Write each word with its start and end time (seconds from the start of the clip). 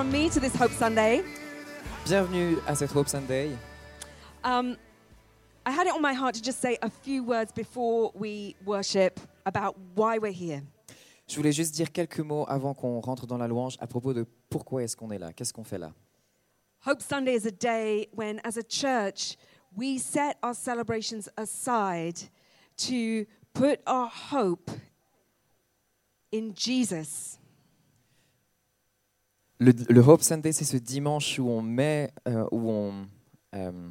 from 0.00 0.10
me 0.10 0.30
to 0.30 0.40
this 0.40 0.56
Hope 0.56 0.72
Sunday. 0.72 1.22
Bienvenue 2.06 2.56
à 2.66 2.74
cette 2.74 2.90
Hope 2.90 3.06
Sunday. 3.06 3.50
Um, 4.42 4.78
I 5.66 5.72
had 5.72 5.86
it 5.86 5.92
on 5.92 6.00
my 6.00 6.14
heart 6.14 6.34
to 6.36 6.42
just 6.42 6.58
say 6.58 6.78
a 6.80 6.88
few 6.88 7.22
words 7.22 7.52
before 7.52 8.10
we 8.14 8.56
worship 8.64 9.20
about 9.44 9.76
why 9.94 10.16
we're 10.16 10.32
here. 10.32 10.62
Je 11.28 11.36
voulais 11.36 11.52
juste 11.52 11.74
dire 11.74 11.92
quelques 11.92 12.20
mots 12.20 12.46
avant 12.48 12.72
qu'on 12.72 12.98
rentre 13.00 13.26
dans 13.26 13.36
la 13.36 13.46
louange 13.46 13.76
à 13.78 13.86
propos 13.86 14.14
de 14.14 14.24
pourquoi 14.48 14.82
est-ce 14.84 14.96
qu'on 14.96 15.10
est 15.10 15.18
là, 15.18 15.34
qu'est-ce 15.34 15.52
qu'on 15.52 15.64
fait 15.64 15.76
là? 15.76 15.92
Hope 16.86 17.02
Sunday 17.02 17.34
is 17.34 17.46
a 17.46 17.50
day 17.50 18.08
when, 18.14 18.40
as 18.42 18.56
a 18.56 18.62
church, 18.62 19.36
we 19.76 19.98
set 19.98 20.38
our 20.42 20.54
celebrations 20.54 21.28
aside 21.36 22.18
to 22.78 23.26
put 23.52 23.80
our 23.86 24.08
hope 24.08 24.70
in 26.32 26.54
Jesus. 26.54 27.39
Le, 29.60 29.72
le 29.90 30.00
Hope 30.00 30.22
Sunday, 30.22 30.52
c'est 30.52 30.64
ce 30.64 30.78
dimanche 30.78 31.38
où 31.38 31.46
on 31.48 31.60
met, 31.60 32.10
euh, 32.26 32.46
où 32.50 32.70
on, 32.70 33.06
euh, 33.54 33.90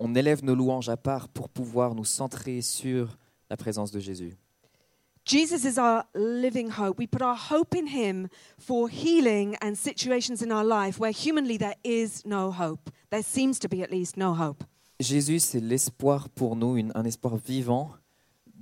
on 0.00 0.14
élève 0.14 0.42
nos 0.42 0.54
louanges 0.54 0.88
à 0.88 0.96
part 0.96 1.28
pour 1.28 1.50
pouvoir 1.50 1.94
nous 1.94 2.04
centrer 2.06 2.62
sur 2.62 3.18
la 3.50 3.56
présence 3.58 3.90
de 3.90 4.00
Jésus. 4.00 4.32
Jesus 5.26 5.68
is 5.68 5.78
our 5.78 6.04
living 6.14 6.70
hope. 6.70 6.98
We 6.98 7.06
put 7.06 7.20
our 7.20 7.36
hope 7.50 7.74
in 7.76 7.86
Him 7.86 8.28
for 8.58 8.88
healing 8.88 9.54
and 9.62 9.74
situations 9.74 10.40
in 10.42 10.50
our 10.50 10.64
life 10.64 10.98
where 10.98 11.12
humanly 11.12 11.58
there 11.58 11.76
is 11.84 12.22
no 12.24 12.50
hope. 12.50 12.88
There 13.10 13.22
seems 13.22 13.58
to 13.58 13.68
be 13.68 13.82
at 13.82 13.90
least 13.90 14.16
no 14.16 14.32
hope. 14.34 14.64
Jésus, 14.98 15.40
c'est 15.40 15.60
l'espoir 15.60 16.30
pour 16.30 16.56
nous, 16.56 16.78
une- 16.78 16.92
un 16.94 17.04
espoir 17.04 17.36
vivant 17.36 17.90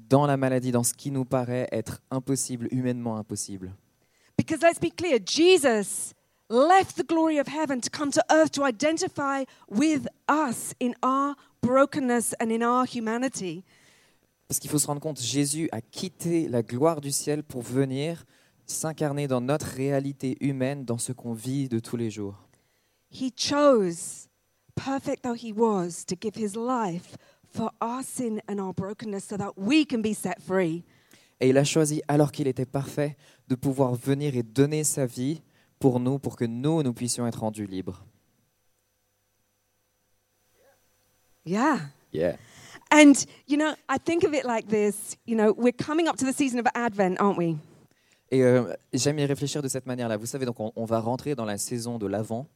dans 0.08 0.26
la 0.26 0.36
maladie, 0.36 0.72
dans 0.72 0.82
ce 0.82 0.92
qui 0.94 1.12
nous 1.12 1.24
paraît 1.24 1.68
être 1.70 2.02
impossible, 2.10 2.66
humainement 2.72 3.16
impossible. 3.16 3.72
Because 4.36 4.62
let's 4.62 4.78
be 4.78 4.90
clear 4.90 5.18
Jesus 5.18 6.14
left 6.48 6.96
the 6.96 7.04
glory 7.04 7.38
of 7.38 7.48
heaven 7.48 7.80
to 7.80 7.90
come 7.90 8.10
to 8.12 8.24
earth 8.30 8.52
to 8.52 8.64
identify 8.64 9.44
with 9.68 10.06
us 10.28 10.74
in 10.78 10.94
our 11.02 11.34
brokenness 11.60 12.34
and 12.38 12.52
in 12.52 12.62
our 12.62 12.86
humanity. 12.86 13.64
Parce 14.48 14.60
qu'il 14.60 14.70
faut 14.70 14.78
se 14.78 14.86
rendre 14.86 15.00
compte, 15.00 15.20
Jésus 15.20 15.68
a 15.72 15.80
quitté 15.80 16.48
la 16.48 16.62
gloire 16.62 17.00
du 17.00 17.10
ciel 17.10 17.42
pour 17.42 17.62
venir 17.62 18.24
s'incarner 18.64 19.26
dans 19.26 19.40
notre 19.40 19.66
réalité 19.66 20.36
humaine, 20.40 20.84
dans 20.84 20.98
ce 20.98 21.12
qu'on 21.12 21.32
vit 21.32 21.68
de 21.68 21.80
tous 21.80 21.96
les 21.96 22.10
jours. 22.10 22.36
He 23.10 23.32
chose, 23.36 24.28
perfect 24.76 25.22
though 25.22 25.34
he 25.34 25.52
was, 25.52 26.04
to 26.06 26.14
give 26.14 26.36
his 26.36 26.54
life 26.56 27.16
for 27.52 27.70
our 27.80 28.02
sin 28.04 28.40
and 28.48 28.60
our 28.60 28.72
brokenness 28.72 29.24
so 29.24 29.36
that 29.36 29.56
we 29.56 29.84
can 29.84 30.00
be 30.00 30.14
set 30.14 30.40
free. 30.40 30.84
Et 31.40 31.50
il 31.50 31.58
a 31.58 31.64
choisi, 31.64 32.02
alors 32.08 32.32
qu'il 32.32 32.46
était 32.48 32.64
parfait, 32.66 33.16
de 33.48 33.54
pouvoir 33.54 33.94
venir 33.94 34.36
et 34.36 34.42
donner 34.42 34.84
sa 34.84 35.04
vie 35.06 35.42
pour 35.78 36.00
nous, 36.00 36.18
pour 36.18 36.36
que 36.36 36.44
nous, 36.46 36.82
nous 36.82 36.94
puissions 36.94 37.26
être 37.26 37.40
rendus 37.40 37.66
libres. 37.66 38.04
Yeah. 41.44 41.78
Yeah. 42.12 42.36
And, 42.90 43.12
you 43.46 43.56
know, 43.56 43.74
I 43.88 43.98
think 43.98 44.24
of 44.24 44.32
it 44.32 44.44
like 44.44 44.68
this 44.68 45.16
you 45.26 45.36
know, 45.36 45.52
we're 45.56 45.72
coming 45.72 46.08
up 46.08 46.16
to 46.16 46.24
the 46.24 46.32
season 46.32 46.58
of 46.58 46.66
Advent, 46.74 47.16
aren't 47.20 47.36
we? 47.38 47.56
Et 48.30 48.42
euh, 48.42 48.72
j'aime 48.92 49.18
y 49.20 49.24
réfléchir 49.24 49.62
de 49.62 49.68
cette 49.68 49.86
manière-là. 49.86 50.16
Vous 50.16 50.26
savez, 50.26 50.46
donc 50.46 50.58
on, 50.58 50.72
on 50.74 50.84
va 50.84 50.98
rentrer 51.00 51.34
dans 51.36 51.44
la 51.44 51.58
saison 51.58 51.98
de 51.98 52.06
l'Avent, 52.06 52.46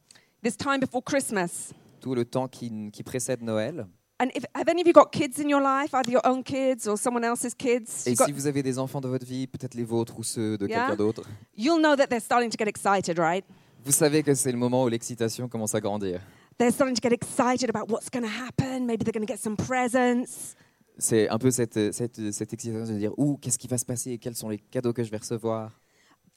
This 0.43 0.57
time 0.57 0.79
before 0.79 1.03
Christmas. 1.03 1.71
tout 2.01 2.15
le 2.15 2.25
temps 2.25 2.47
qui, 2.47 2.89
qui 2.91 3.03
précède 3.03 3.41
Noël. 3.41 3.87
And 4.21 4.29
if, 4.35 4.43
have 4.53 4.69
any 4.69 4.81
of 4.81 4.87
you 4.87 4.93
got 4.93 5.11
kids 5.11 5.39
in 5.39 5.49
your 5.49 5.61
life, 5.61 5.93
either 5.95 6.11
your 6.11 6.21
own 6.25 6.43
kids 6.43 6.87
or 6.87 6.95
someone 6.95 7.23
else's 7.23 7.55
kids? 7.55 8.05
Et 8.05 8.11
You 8.11 8.15
got- 8.17 8.27
si 8.27 8.31
vous 8.31 8.45
avez 8.45 8.61
des 8.61 8.77
enfants 8.77 9.01
dans 9.01 9.09
votre 9.09 9.25
vie, 9.25 9.47
peut-être 9.47 9.73
les 9.73 9.83
vôtres 9.83 10.19
ou 10.19 10.23
ceux 10.23 10.57
de 10.59 10.67
Yeah. 10.67 10.81
quelqu'un 10.81 10.95
d'autre, 10.97 11.23
you'll 11.57 11.79
know 11.81 11.95
that 11.95 12.05
they're 12.07 12.21
starting 12.21 12.51
to 12.51 12.57
get 12.57 12.69
excited, 12.69 13.17
right? 13.17 13.43
vous 13.83 13.91
savez 13.91 14.21
que 14.21 14.35
c'est 14.35 14.51
le 14.51 14.59
moment 14.59 14.83
où 14.83 14.89
l'excitation 14.89 15.47
commence 15.49 15.73
à 15.73 15.79
grandir. 15.81 16.19
They're 16.59 16.71
starting 16.71 16.95
to 16.95 17.01
get 17.01 17.15
excited 17.15 17.67
about 17.73 17.89
what's 17.91 18.11
going 18.11 18.21
to 18.21 18.29
happen. 18.29 18.85
Maybe 18.85 19.03
they're 19.03 19.11
going 19.11 19.25
to 19.25 19.33
get 19.33 19.39
some 19.41 19.55
presents. 19.57 20.55
C'est 20.99 21.27
un 21.29 21.39
peu 21.39 21.49
cette, 21.49 21.91
cette, 21.91 22.31
cette 22.31 22.53
excitation 22.53 22.93
de 22.93 22.99
dire 22.99 23.13
Ouh, 23.17 23.37
qu'est-ce 23.37 23.57
qui 23.57 23.67
va 23.67 23.79
se 23.79 23.85
passer? 23.85 24.19
Quels 24.19 24.35
sont 24.35 24.49
les 24.49 24.59
cadeaux 24.59 24.93
que 24.93 25.03
je 25.03 25.09
vais 25.09 25.17
recevoir? 25.17 25.71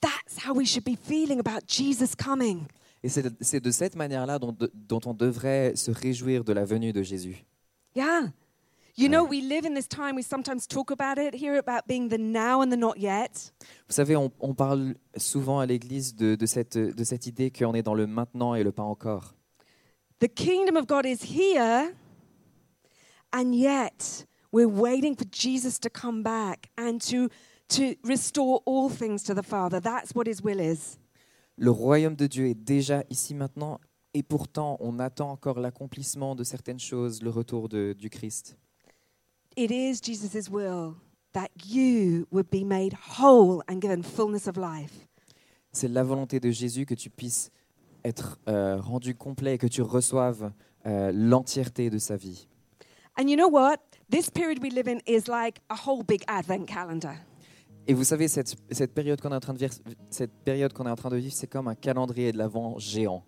That's 0.01 0.39
how 0.47 0.55
we 0.55 0.67
should 0.67 0.85
be 0.85 0.97
feeling 0.97 1.39
about 1.39 1.67
Jesus 1.67 2.15
coming. 2.17 2.63
Et 3.03 3.11
c'est 3.11 3.23
de, 3.23 3.33
c'est 3.43 3.61
de 3.61 3.71
cette 3.71 3.97
manière-là 3.97 4.39
dont, 4.39 4.57
dont 4.73 5.01
on 5.05 5.13
devrait 5.13 5.77
se 5.77 5.91
réjouir 5.91 6.45
de 6.45 6.53
la 6.55 6.65
venue 6.65 6.95
de 6.95 7.03
Jésus. 7.03 7.45
Yeah. 7.95 8.29
You 8.97 9.09
know, 9.09 9.25
we 9.25 9.41
live 9.41 9.65
in 9.65 9.75
this 9.75 9.89
time, 9.89 10.15
we 10.15 10.23
sometimes 10.23 10.69
talk 10.69 10.93
about 10.93 11.19
it 11.19 11.35
here 11.35 11.59
about 11.59 11.89
being 11.89 12.11
the 12.11 12.19
now 12.19 12.61
and 12.61 12.71
the 12.71 12.77
not 12.77 12.97
yet. 12.97 13.53
Vous 13.89 13.95
savez, 13.95 14.15
on, 14.15 14.31
on 14.41 14.55
parle 14.55 14.95
souvent 15.17 15.59
à 15.59 15.67
l'Église 15.67 16.15
de, 16.15 16.37
de 16.37 16.47
cette, 16.47 16.79
de 16.79 17.05
cette 17.05 17.27
idée 17.27 17.51
qu'on 17.51 17.75
est 17.75 17.83
dans 17.83 17.95
le 17.95 18.07
maintenant 18.07 18.55
et 18.55 18.63
le 18.63 18.71
pas 18.71 18.85
encore. 18.85 19.35
The 20.21 20.29
kingdom 20.29 20.77
of 20.77 20.87
God 20.87 21.07
is 21.07 21.25
here, 21.25 21.93
and 23.33 23.53
yet 23.53 24.27
we're 24.53 24.69
waiting 24.69 25.17
for 25.17 25.25
Jesus 25.33 25.81
to 25.81 25.91
come 25.91 26.23
back 26.23 26.71
and 26.79 27.01
to, 27.11 27.29
to 27.71 27.97
restore 28.05 28.61
all 28.65 28.89
things 28.89 29.25
to 29.25 29.35
the 29.35 29.43
Father. 29.43 29.81
That's 29.81 30.15
what 30.15 30.29
his 30.29 30.41
will 30.41 30.61
is. 30.61 30.99
Le 31.57 31.73
royaume 31.73 32.15
de 32.15 32.29
Dieu 32.29 32.47
est 32.47 32.55
déjà 32.55 33.03
ici 33.11 33.35
maintenant, 33.35 33.81
et 34.15 34.23
pourtant 34.23 34.77
on 34.81 34.99
attend 34.99 35.31
encore 35.31 35.59
l'accomplissement 35.61 36.35
de 36.35 36.45
certaines 36.45 36.81
choses, 36.81 37.23
le 37.23 37.31
retour 37.31 37.69
de- 37.69 37.95
du 37.99 38.09
Christ. 38.11 38.57
It 39.57 39.71
is 39.71 39.99
Jesus' 40.03 40.49
will 40.51 40.95
that 41.33 41.49
you 41.67 42.27
would 42.33 42.47
be 42.51 42.65
made 42.65 42.95
whole 43.21 43.63
and 43.69 43.81
given 43.81 44.03
fullness 44.03 44.47
of 44.49 44.57
life. 44.57 45.09
C'est 45.73 45.89
la 45.89 46.05
volonté 46.05 46.39
de 46.41 46.51
Jésus 46.51 46.87
que 46.87 46.95
tu 46.95 47.11
puisses 47.11 47.51
être 48.05 48.39
euh, 48.49 48.81
rendu 48.81 49.15
complet 49.15 49.55
et 49.55 49.59
que 49.59 49.67
tu 49.67 49.83
reçoives 49.83 50.53
euh, 50.87 51.11
l'entièreté 51.13 51.91
de 51.91 51.99
sa 51.99 52.17
vie. 52.17 52.47
And 53.19 53.29
you 53.29 53.37
know 53.37 53.49
what? 53.49 53.79
This 54.11 54.31
period 54.31 54.59
we 54.63 54.73
live 54.73 54.87
in 54.89 54.99
is 55.07 55.29
like 55.29 55.61
a 55.69 55.77
whole 55.87 56.05
big 56.05 56.23
advent 56.27 56.67
calendar. 56.67 57.15
Et 57.87 57.95
vous 57.95 58.05
savez, 58.05 58.29
cette, 58.29 58.55
cette 58.71 58.93
période 58.95 59.21
qu'on 59.21 59.31
est 59.33 59.37
en 59.37 59.41
train 59.41 59.53
de 59.53 59.59
vivre, 59.59 59.75
cette 60.11 60.33
période 60.45 60.73
qu'on 60.73 60.87
est 60.87 60.91
en 60.91 60.97
train 60.97 61.11
de 61.11 61.17
vivre, 61.17 61.35
c'est 61.35 61.47
comme 61.47 61.69
un 61.69 61.75
calendrier 61.75 62.33
de 62.33 62.39
l'Avent 62.39 62.79
géant. 62.79 63.25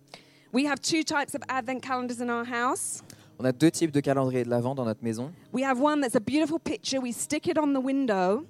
We 0.53 0.67
have 0.67 0.81
two 0.81 1.03
types 1.03 1.35
of 1.35 1.43
advent 1.49 1.83
calendars 1.83 2.21
in 2.21 2.31
our 2.31 2.45
house. 2.45 3.03
On 3.39 3.45
a 3.45 3.53
deux 3.53 3.71
types 3.71 3.93
de 3.93 4.01
calendriers 4.01 4.45
de 4.45 4.49
l'Avent 4.49 4.75
dans 4.75 4.85
notre 4.85 5.03
maison. 5.03 5.33
We 5.53 5.63
have 5.65 5.79
one 5.81 6.01
that's 6.01 6.17
a 6.17 6.21
beautiful 6.21 6.59
picture. 6.59 7.01
We 7.01 7.13
stick 7.13 7.47
it 7.47 7.59
on 7.59 7.75
the 7.75 7.81
window. 7.83 8.45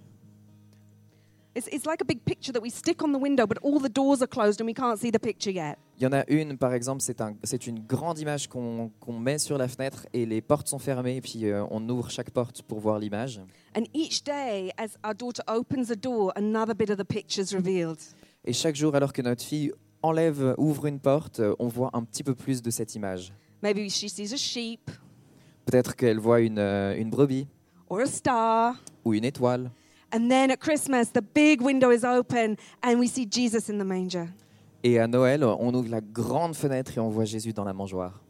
It's, 1.57 1.69
it's 1.73 1.87
like 1.87 2.03
a 2.03 2.05
big 2.05 2.23
picture 2.25 2.53
that 2.53 2.61
we 2.63 2.69
stick 2.69 3.03
on 3.03 3.13
the 3.13 3.19
window, 3.19 3.47
but 3.47 3.57
all 3.63 3.81
the 3.81 3.89
doors 3.89 4.21
are 4.21 4.27
closed 4.29 4.61
and 4.61 4.67
we 4.67 4.75
can't 4.75 4.99
see 5.01 5.11
the 5.11 5.19
picture 5.19 5.51
yet. 5.51 5.79
Il 5.99 6.03
y 6.03 6.07
en 6.07 6.13
a 6.13 6.23
une, 6.29 6.59
par 6.59 6.75
exemple, 6.75 7.01
c'est 7.01 7.23
un, 7.23 7.35
c'est 7.43 7.67
une 7.67 7.81
grande 7.81 8.19
image 8.19 8.49
qu'on 8.49 8.91
qu'on 9.01 9.19
met 9.19 9.39
sur 9.39 9.57
la 9.57 9.67
fenêtre 9.67 10.07
et 10.13 10.27
les 10.27 10.43
portes 10.43 10.69
sont 10.69 10.79
fermées, 10.79 11.17
et 11.17 11.21
puis 11.23 11.47
euh, 11.47 11.65
on 11.71 11.89
ouvre 11.89 12.11
chaque 12.11 12.31
porte 12.31 12.61
pour 12.61 12.81
voir 12.81 12.99
l'image. 12.99 13.41
And 13.75 13.85
each 13.95 14.23
day, 14.23 14.71
as 14.77 14.99
our 15.03 15.15
daughter 15.15 15.43
opens 15.49 15.91
a 15.91 15.97
door, 15.97 16.31
another 16.37 16.75
bit 16.75 16.91
of 16.91 16.99
the 16.99 17.07
picture 17.07 17.41
is 17.41 17.57
revealed. 17.57 17.99
Et 18.45 18.53
chaque 18.53 18.77
jour, 18.77 18.95
alors 18.95 19.15
que 19.15 19.23
notre 19.23 19.43
fille 19.43 19.73
enlève, 20.03 20.55
ouvre 20.59 20.87
une 20.87 20.99
porte, 21.01 21.41
euh, 21.41 21.55
on 21.59 21.69
voit 21.69 21.91
un 21.93 22.03
petit 22.05 22.23
peu 22.23 22.35
plus 22.35 22.63
de 22.63 22.71
cette 22.71 22.95
image. 22.95 23.33
Maybe 23.63 23.89
she 23.89 24.09
sees 24.09 24.33
a 24.33 24.37
sheep 24.37 24.91
Peut-être 25.65 25.97
qu'elle 25.97 26.19
voit 26.21 26.41
une, 26.41 26.59
euh, 26.59 26.97
une 26.97 27.11
brebis 27.11 27.47
or 27.89 28.01
a 28.01 28.07
star. 28.07 28.75
ou 29.05 29.15
une 29.15 29.25
étoile. 29.25 29.71
And 30.15 30.29
then 30.29 30.51
at 30.51 30.59
Christmas, 30.59 31.07
the 31.13 31.23
big 31.35 31.61
window 31.61 31.91
is 31.91 32.05
open 32.05 32.57
and 32.83 32.99
we 32.99 33.09
see 33.09 33.27
Jesus 33.29 33.69
in 33.69 33.79
the 33.79 33.85
manger. 33.85 34.29
Et 34.85 35.01
à 35.01 35.09
Noël, 35.09 35.43
on 35.43 35.75
ouvre 35.75 35.89
la 35.91 36.01
grande 36.01 36.55
fenêtre 36.55 36.97
et 36.97 37.01
on 37.01 37.09
voit 37.09 37.25
Jésus 37.25 37.53
dans 37.53 37.65
la 37.65 37.73
mangeoire. 37.73 38.23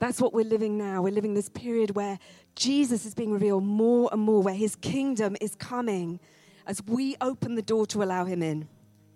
That's 0.00 0.20
what 0.20 0.32
we're 0.34 0.46
living 0.48 0.76
now. 0.76 1.02
We're 1.02 1.14
living 1.14 1.34
this 1.34 1.48
period 1.48 1.96
where 1.96 2.18
Jesus 2.54 3.04
is 3.06 3.14
being 3.16 3.32
revealed 3.32 3.64
more 3.64 4.08
and 4.12 4.18
more, 4.20 4.42
where 4.44 4.54
his 4.54 4.76
kingdom 4.76 5.34
is 5.40 5.56
coming 5.56 6.18
as 6.66 6.80
we 6.86 7.16
open 7.20 7.56
the 7.56 7.62
door 7.62 7.86
to 7.86 8.02
allow 8.02 8.24
him 8.26 8.42
in. 8.42 8.66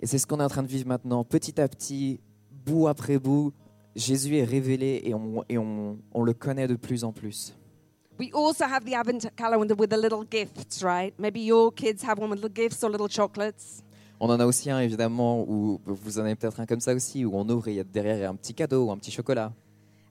Et 0.03 0.07
c'est 0.07 0.19
ce 0.19 0.27
qu'on 0.27 0.41
est 0.41 0.45
en 0.45 0.49
train 0.49 0.65
de 0.65 0.69
vivre 0.69 0.89
maintenant. 0.89 1.23
Petit 1.23 1.61
à 1.61 1.69
petit, 1.69 2.21
bout 2.67 2.89
après 2.89 3.19
bout, 3.19 3.53
Jésus 3.95 4.37
est 4.37 4.45
révélé 4.45 5.01
et 5.05 5.15
on, 5.15 5.45
et 5.49 5.59
on, 5.59 5.97
on 6.13 6.23
le 6.25 6.35
connaît 6.35 6.67
de 6.67 6.75
plus 6.75 7.05
en 7.05 7.13
plus. 7.13 7.55
We 8.19 8.31
also 8.35 8.65
have 8.65 8.85
the 8.85 8.95
Advent 8.95 9.31
calendar 9.37 9.77
with 9.79 9.91
the 9.91 9.97
little 9.97 10.25
gifts, 10.29 10.83
right? 10.83 11.15
Maybe 11.19 11.41
your 11.41 11.73
kids 11.73 12.05
have 12.05 12.19
one 12.19 12.31
with 12.31 12.43
little 12.43 12.55
gifts 12.55 12.83
or 12.83 12.91
little 12.91 13.09
chocolates. 13.09 13.83
On 14.21 14.29
en 14.29 14.39
a 14.39 14.47
aussi 14.47 14.71
un, 14.71 14.81
évidemment, 14.81 15.45
où 15.49 15.81
vous 15.87 16.19
en 16.19 16.23
avez 16.23 16.35
peut-être 16.35 16.61
un 16.61 16.67
comme 16.67 16.81
ça 16.81 16.95
aussi, 16.95 17.25
où 17.25 17.33
on 17.35 17.49
ouvre 17.49 17.69
et 17.69 17.83
derrière 17.85 18.17
il 18.17 18.21
y 18.21 18.25
a 18.25 18.31
un 18.31 18.37
petit 18.37 18.55
cadeau 18.55 18.87
ou 18.87 18.91
un 18.93 18.97
petit 18.97 19.11
chocolat. 19.11 19.53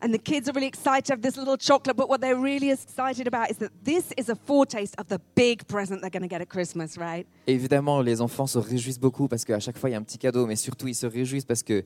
And 0.03 0.12
the 0.13 0.18
kids 0.19 0.50
are 0.50 0.53
really 0.53 0.68
excited 0.68 1.06
to 1.06 1.13
have 1.13 1.21
this 1.21 1.38
little 1.38 1.57
chocolate, 1.57 1.95
but 1.95 2.09
what 2.09 2.21
they're 2.21 2.36
really 2.39 2.71
excited 2.71 3.27
about 3.27 3.51
is 3.51 3.57
that 3.57 3.71
this 3.83 4.12
is 4.18 4.30
a 4.30 4.36
foretaste 4.36 4.95
of 4.98 5.07
the 5.09 5.19
big 5.36 5.68
present 5.68 6.01
they're 6.01 6.09
going 6.09 6.24
to 6.24 6.27
get 6.27 6.42
at 6.42 6.50
Christmas, 6.50 6.98
right? 6.98 7.27
Évidemment, 7.48 8.01
les 8.01 8.19
enfants 8.19 8.48
se 8.48 8.57
réjouissent 8.57 9.00
beaucoup 9.00 9.27
parce 9.27 9.45
qu'à 9.45 9.59
chaque 9.59 9.77
fois, 9.77 9.89
il 9.89 9.94
y 9.94 9.95
a 9.95 10.00
un 10.00 10.03
petit 10.03 10.18
cadeau, 10.18 10.48
mais 10.48 10.56
surtout, 10.56 10.88
ils 10.88 10.95
se 10.95 11.06
réjouissent 11.06 11.45
parce 11.45 11.62
que 11.62 11.83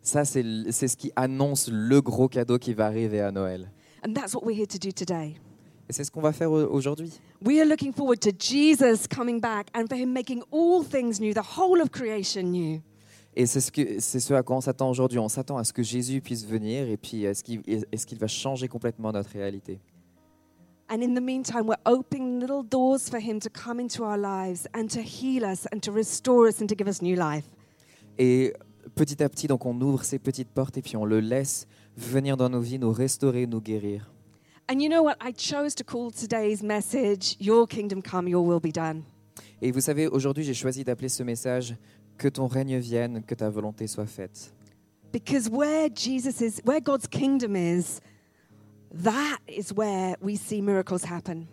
ça, 0.00 0.24
c'est 0.24 0.42
ce 0.88 0.96
qui 0.96 1.12
annonce 1.14 1.68
le 1.70 2.00
gros 2.00 2.28
cadeau 2.28 2.58
qui 2.58 2.72
va 2.72 2.86
arriver 2.86 3.20
à 3.20 3.30
Noël. 3.32 3.70
And 4.06 4.14
that's 4.14 4.34
what 4.34 4.44
we're 4.44 4.56
here 4.56 4.66
to 4.66 4.78
do 4.78 4.90
today. 4.90 5.34
Et 5.90 5.92
c'est 5.92 6.04
ce 6.04 6.10
qu'on 6.10 6.20
va 6.22 6.32
faire 6.32 6.50
au- 6.50 6.66
aujourd'hui. 6.72 7.12
We 7.44 7.58
are 7.60 7.66
looking 7.66 7.92
forward 7.92 8.20
to 8.20 8.30
Jesus 8.38 9.06
coming 9.06 9.40
back 9.40 9.68
and 9.74 9.86
for 9.88 9.96
him 9.96 10.12
making 10.12 10.42
all 10.50 10.82
things 10.82 11.20
new, 11.20 11.34
the 11.34 11.58
whole 11.58 11.80
of 11.82 11.90
creation 11.90 12.50
new. 12.50 12.80
Et 13.40 13.46
c'est 13.46 13.60
ce, 13.60 13.70
que- 13.70 14.00
c'est 14.00 14.18
ce 14.18 14.34
à 14.34 14.42
quoi 14.42 14.56
on 14.56 14.60
s'attend 14.60 14.90
aujourd'hui. 14.90 15.18
On 15.20 15.28
s'attend 15.28 15.58
à 15.58 15.64
ce 15.64 15.72
que 15.72 15.82
Jésus 15.84 16.20
puisse 16.20 16.44
venir 16.44 16.88
et 16.88 16.96
puis 16.96 17.22
est-ce 17.24 17.44
qu'il, 17.44 17.62
est-ce 17.66 18.04
qu'il 18.04 18.18
va 18.18 18.26
changer 18.26 18.66
complètement 18.66 19.12
notre 19.12 19.30
réalité. 19.30 19.78
And 20.90 21.02
in 21.02 21.14
the 21.14 21.22
meantime, 21.22 21.66
we're 21.68 21.78
opening 21.86 22.40
little 22.40 22.64
doors 22.68 23.08
for 23.08 23.20
Him 23.20 23.38
to 23.40 23.48
come 23.48 23.78
into 23.78 24.02
our 24.02 24.18
lives 24.18 24.66
and 24.74 24.88
to 24.88 25.00
heal 25.00 25.44
us 25.44 25.66
and 25.72 25.78
to 25.80 25.92
restore 25.92 26.48
us 26.48 26.60
and 26.60 26.66
to 26.66 26.74
give 26.76 26.88
us 26.88 27.00
new 27.00 27.14
life. 27.14 27.44
Et 28.18 28.54
petit 28.96 29.22
à 29.22 29.28
petit, 29.28 29.46
donc 29.46 29.64
on 29.66 29.78
ouvre 29.82 30.02
ces 30.02 30.18
petites 30.18 30.48
portes 30.48 30.76
et 30.78 30.82
puis 30.82 30.96
on 30.96 31.04
le 31.04 31.20
laisse 31.20 31.68
venir 31.96 32.36
dans 32.36 32.48
nos 32.48 32.60
vies, 32.60 32.78
nous 32.80 32.90
restaurer, 32.90 33.46
nous 33.46 33.60
guérir. 33.60 34.10
And 34.68 34.80
you 34.80 34.88
know 34.88 35.02
what? 35.04 35.16
I 35.22 35.32
chose 35.32 35.74
to 35.76 35.84
call 35.84 36.10
today's 36.10 36.62
message, 36.62 37.36
Your 37.38 37.68
Kingdom 37.68 38.00
Come, 38.02 38.26
Your 38.26 38.44
Will 38.44 38.60
Be 38.60 38.72
Done. 38.74 39.02
Et 39.60 39.70
vous 39.72 39.80
savez, 39.80 40.06
aujourd'hui, 40.08 40.44
j'ai 40.44 40.54
choisi 40.54 40.84
d'appeler 40.84 41.08
ce 41.08 41.22
message 41.22 41.74
Que 42.18 42.28
ton 42.28 42.46
règne 42.46 42.78
vienne, 42.78 43.22
que 43.22 43.34
ta 43.34 43.48
volonté 43.48 43.86
soit 43.86 44.06
faite. 44.06 44.52
Because 45.12 45.48
where 45.48 45.88
Jesus 45.88 46.42
is, 46.42 46.60
where 46.64 46.80
God's 46.80 47.06
kingdom 47.06 47.56
is, 47.56 48.00
that 48.92 49.38
is 49.48 49.72
where 49.72 50.16
we 50.20 50.36
see 50.36 50.60
miracles 50.60 51.04
happen. 51.04 51.46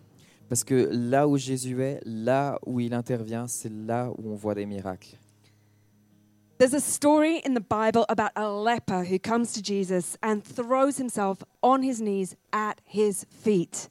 Parce 0.48 0.62
que 0.62 0.88
là 0.92 1.26
où 1.26 1.36
Jésus 1.38 1.80
est, 1.82 2.00
là 2.04 2.58
où 2.66 2.80
il 2.80 2.94
intervient, 2.94 3.46
c'est 3.48 3.72
là 3.72 4.10
où 4.18 4.30
on 4.30 4.36
voit 4.36 4.54
des 4.54 4.66
miracles. 4.66 5.16
There's 6.58 6.74
a 6.74 6.80
story 6.80 7.42
in 7.44 7.54
the 7.54 7.60
Bible 7.60 8.06
about 8.08 8.30
a 8.34 8.48
leper 8.48 9.04
who 9.04 9.18
comes 9.18 9.52
to 9.52 9.60
Jesus 9.62 10.16
and 10.22 10.40
throws 10.42 10.98
himself 10.98 11.44
on 11.62 11.82
his 11.82 12.00
knees 12.00 12.34
at 12.52 12.76
his 12.86 13.26
feet. 13.28 13.90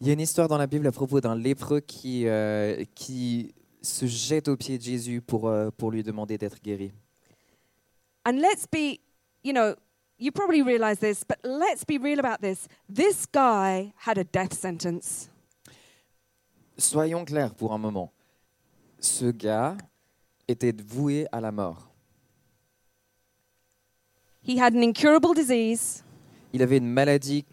Il 0.00 0.06
y 0.06 0.10
a 0.10 0.12
une 0.14 0.20
histoire 0.20 0.48
dans 0.48 0.58
la 0.58 0.66
Bible 0.66 0.86
à 0.86 0.92
propos 0.92 1.20
d'un 1.20 1.34
lépreux 1.34 1.80
qui, 1.80 2.26
euh, 2.26 2.84
qui 2.94 3.54
se 3.82 4.06
jette 4.06 4.48
aux 4.48 4.56
pieds 4.56 4.78
de 4.78 4.82
Jésus 4.82 5.20
pour, 5.20 5.48
euh, 5.48 5.70
pour 5.76 5.90
lui 5.90 6.02
demander 6.02 6.36
d'être 6.38 6.60
guéri. 6.62 6.92
And 8.26 8.32
let's 8.32 8.66
be, 8.70 9.00
you 9.42 9.52
know, 9.52 9.74
you 10.18 10.30
probably 10.30 10.62
realize 10.62 10.98
this, 10.98 11.24
but 11.24 11.38
let's 11.44 11.84
be 11.84 11.98
real 11.98 12.18
about 12.20 12.40
this. 12.42 12.68
This 12.92 13.26
guy 13.32 13.92
had 14.06 14.18
a 14.18 14.24
death 14.24 14.52
sentence. 14.54 15.30
Soyons 16.76 17.24
clairs 17.24 17.54
pour 17.54 17.72
un 17.72 17.78
moment. 17.78 18.12
Ce 19.00 19.24
gars 19.30 19.76
était 20.46 20.72
voué 20.82 21.26
à 21.32 21.40
la 21.40 21.50
mort. 21.52 21.88
He 24.42 24.58
had 24.58 24.74
an 24.74 24.82
incurable 24.82 25.34
disease 25.34 26.02
Il 26.52 26.62
avait 26.62 26.78
une 26.78 26.88
maladie 26.92 27.44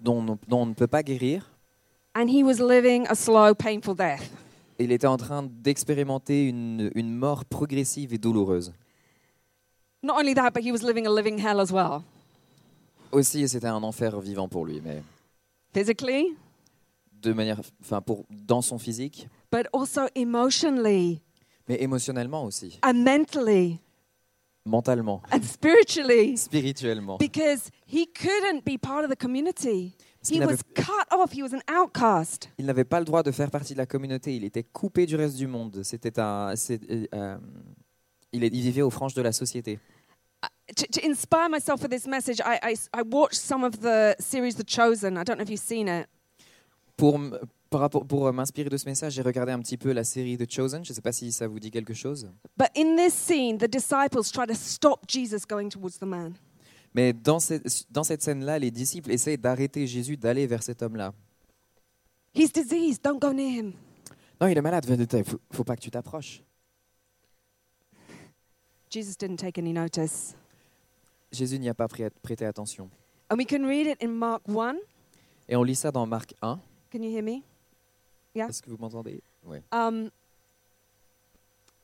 dont, 0.00 0.18
on- 0.28 0.38
dont 0.48 0.62
on 0.62 0.66
ne 0.66 0.74
peut 0.74 0.86
pas 0.86 1.02
guérir. 1.02 1.50
and 2.16 2.28
he 2.28 2.42
was 2.44 2.60
living 2.60 3.06
a 3.08 3.14
slow, 3.14 3.54
painful 3.54 3.94
death. 3.94 4.30
Il 4.78 4.92
était 4.92 5.06
en 5.06 5.16
train 5.16 5.42
d'expérimenter 5.42 6.48
une, 6.48 6.90
une 6.94 7.14
mort 7.14 7.44
progressive 7.44 8.12
et 8.12 8.18
douloureuse. 8.18 8.72
Not 10.02 10.14
only 10.18 10.34
that, 10.34 10.50
but 10.50 10.62
he 10.64 10.70
was 10.70 10.82
living 10.82 11.06
a 11.06 11.10
living 11.10 11.38
hell 11.38 11.60
as 11.60 11.72
well. 11.72 12.02
Aussi, 13.12 13.48
c'était 13.48 13.68
un 13.68 13.82
enfer 13.82 14.20
vivant 14.20 14.48
pour 14.48 14.66
lui, 14.66 14.80
mais 14.84 15.02
Physically, 15.72 16.36
de 17.22 17.32
manière, 17.32 17.60
enfin, 17.80 18.00
pour 18.00 18.24
dans 18.30 18.62
son 18.62 18.78
physique, 18.78 19.28
but 19.50 19.66
also 19.72 20.02
emotionally 20.14 21.20
mais 21.68 21.82
émotionnellement 21.82 22.44
aussi, 22.44 22.78
and 22.82 22.94
mentally 22.94 23.80
mentalement, 24.64 25.22
and 25.32 25.42
spiritually. 25.42 26.36
spirituellement. 26.36 27.16
Because 27.18 27.70
he 27.86 28.06
couldn't 28.06 28.64
be 28.64 28.78
part 28.78 29.04
of 29.04 29.10
the 29.10 29.16
community. 29.16 29.96
Parce 30.24 30.30
He 30.30 30.32
qu'il 30.32 30.40
n'avait- 30.40 30.54
was 30.54 30.62
cut 30.74 31.14
off. 31.14 31.32
He 31.34 31.42
was 31.42 31.54
an 31.54 31.60
outcast. 31.82 32.48
Il 32.56 32.64
n'avait 32.64 32.84
pas 32.84 32.98
le 32.98 33.04
droit 33.04 33.22
de 33.22 33.30
faire 33.30 33.50
partie 33.50 33.74
de 33.74 33.78
la 33.78 33.84
communauté. 33.84 34.34
Il 34.34 34.44
était 34.44 34.62
coupé 34.62 35.04
du 35.04 35.16
reste 35.16 35.36
du 35.36 35.46
monde. 35.46 35.82
C'était 35.82 36.18
un, 36.18 36.56
c'est- 36.56 36.80
euh, 37.14 37.36
il, 38.32 38.42
il 38.42 38.50
vivait 38.62 38.80
aux 38.80 38.88
franges 38.90 39.12
de 39.12 39.20
la 39.20 39.32
société. 39.32 39.78
To, 40.76 40.86
to 40.92 41.06
inspire 41.06 41.50
myself 41.50 41.78
for 41.78 41.90
this 41.90 42.06
message, 42.06 42.40
I, 42.40 42.58
I, 42.62 42.74
I 42.94 43.02
watched 43.12 43.38
some 43.38 43.64
of 43.64 43.80
the 43.80 44.14
series 44.18 44.54
The 44.56 44.64
Chosen. 44.66 45.18
I 45.18 45.24
don't 45.24 45.36
know 45.36 45.42
if 45.44 45.50
you've 45.50 45.60
seen 45.60 45.88
it. 45.88 46.06
Pour, 46.96 47.20
rapport, 47.72 48.06
pour 48.06 48.26
euh, 48.26 48.32
m'inspirer 48.32 48.70
de 48.70 48.76
ce 48.78 48.86
message, 48.88 49.12
j'ai 49.12 49.22
regardé 49.22 49.52
un 49.52 49.58
petit 49.58 49.76
peu 49.76 49.92
la 49.92 50.04
série 50.04 50.38
The 50.38 50.50
Chosen. 50.50 50.84
Je 50.84 50.90
ne 50.92 50.94
sais 50.94 51.02
pas 51.02 51.12
si 51.12 51.32
ça 51.32 51.46
vous 51.48 51.60
dit 51.60 51.70
quelque 51.70 51.92
chose. 51.92 52.30
But 52.56 52.68
in 52.76 52.96
this 52.96 53.12
scene, 53.12 53.58
the 53.58 53.68
disciples 53.68 54.30
try 54.32 54.46
to 54.46 54.54
stop 54.54 55.04
Jesus 55.06 55.42
going 55.46 55.68
towards 55.68 55.98
the 55.98 56.06
man. 56.06 56.32
Mais 56.94 57.12
dans 57.12 57.40
cette, 57.40 57.90
dans 57.90 58.04
cette 58.04 58.22
scène-là, 58.22 58.58
les 58.58 58.70
disciples 58.70 59.10
essayent 59.10 59.38
d'arrêter 59.38 59.86
Jésus 59.86 60.16
d'aller 60.16 60.46
vers 60.46 60.62
cet 60.62 60.80
homme-là. 60.82 61.12
He's 62.34 62.52
diseased. 62.52 63.02
Don't 63.02 63.20
go 63.20 63.32
near 63.32 63.50
him. 63.50 63.72
Non, 64.40 64.46
il 64.48 64.56
est 64.56 64.62
malade. 64.62 64.84
Il 64.88 65.24
faut, 65.24 65.40
faut 65.52 65.64
pas 65.64 65.76
que 65.76 65.80
tu 65.82 65.90
t'approches. 65.90 66.42
Jesus 68.90 69.16
didn't 69.16 69.36
take 69.38 69.58
any 69.58 69.72
notice. 69.72 70.34
Jésus 71.32 71.58
n'y 71.58 71.68
a 71.68 71.74
pas 71.74 71.86
prêt- 71.88 72.10
prêté 72.22 72.44
attention. 72.46 72.88
And 73.28 73.36
we 73.38 73.46
can 73.46 73.64
read 73.66 73.86
it 73.86 74.00
in 74.02 74.08
Mark 74.12 74.42
1. 74.48 74.76
Et 75.48 75.56
on 75.56 75.62
lit 75.64 75.74
ça 75.74 75.90
dans 75.90 76.06
Marc 76.06 76.34
1. 76.42 76.60
Can 76.92 77.02
you 77.02 77.10
hear 77.10 77.22
me? 77.22 77.42
Yeah. 78.34 78.48
Est-ce 78.48 78.62
que 78.62 78.70
vous 78.70 78.76
m'entendez? 78.78 79.20
Oui. 79.44 79.58
Um, 79.72 80.10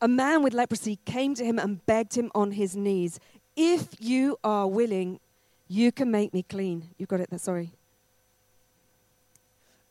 a 0.01 0.09
man 0.09 0.43
with 0.43 0.55
leprosy 0.55 0.97
came 1.05 1.35
to 1.35 1.45
him 1.45 1.59
and 1.59 1.79
begged 1.87 2.15
him 2.17 2.31
on 2.35 2.53
his 2.53 2.77
knees, 2.77 3.19
If 3.63 3.89
you 4.01 4.39
are 4.43 4.67
willing, 4.67 5.19
you 5.69 5.93
can 5.93 6.07
make 6.07 6.33
me 6.33 6.43
clean. 6.43 6.85
You've 6.99 7.11
got 7.11 7.21
it 7.21 7.29
there, 7.29 7.39
sorry. 7.39 7.69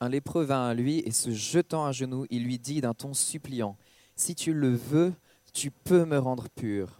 Un 0.01 0.09
lépreux 0.09 0.43
vint 0.43 0.69
à 0.69 0.73
lui 0.73 1.03
et 1.05 1.11
se 1.11 1.29
jetant 1.29 1.85
à 1.85 1.91
genoux, 1.91 2.25
il 2.31 2.45
lui 2.45 2.57
dit 2.57 2.81
d'un 2.81 2.95
ton 2.95 3.13
suppliant 3.13 3.77
Si 4.15 4.33
tu 4.33 4.53
le 4.53 4.73
veux, 4.73 5.13
tu 5.53 5.69
peux 5.69 6.05
me 6.05 6.17
rendre 6.17 6.47
pur. 6.55 6.99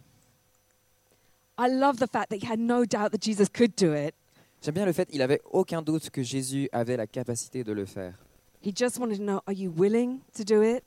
I 1.58 1.66
love 1.68 1.96
the 1.96 2.06
fact 2.06 2.30
that 2.30 2.36
he 2.36 2.46
had 2.46 2.60
no 2.60 2.84
doubt 2.84 3.10
that 3.10 3.20
Jesus 3.20 3.48
could 3.48 3.74
do 3.76 3.92
it. 3.92 4.14
J'aime 4.62 4.74
bien 4.74 4.86
le 4.86 4.92
fait 4.92 5.10
qu'il 5.10 5.22
avait 5.22 5.40
aucun 5.50 5.82
doute 5.82 6.10
que 6.10 6.22
Jésus 6.22 6.68
avait 6.70 6.96
la 6.96 7.08
capacité 7.08 7.64
de 7.64 7.72
le 7.72 7.84
faire. 7.84 8.14
He 8.62 8.72
just 8.72 9.00
wanted 9.00 9.16
to 9.16 9.24
know, 9.24 9.40
Are 9.48 9.52
you 9.52 9.72
willing 9.76 10.20
to 10.36 10.44
do 10.44 10.62
it? 10.62 10.84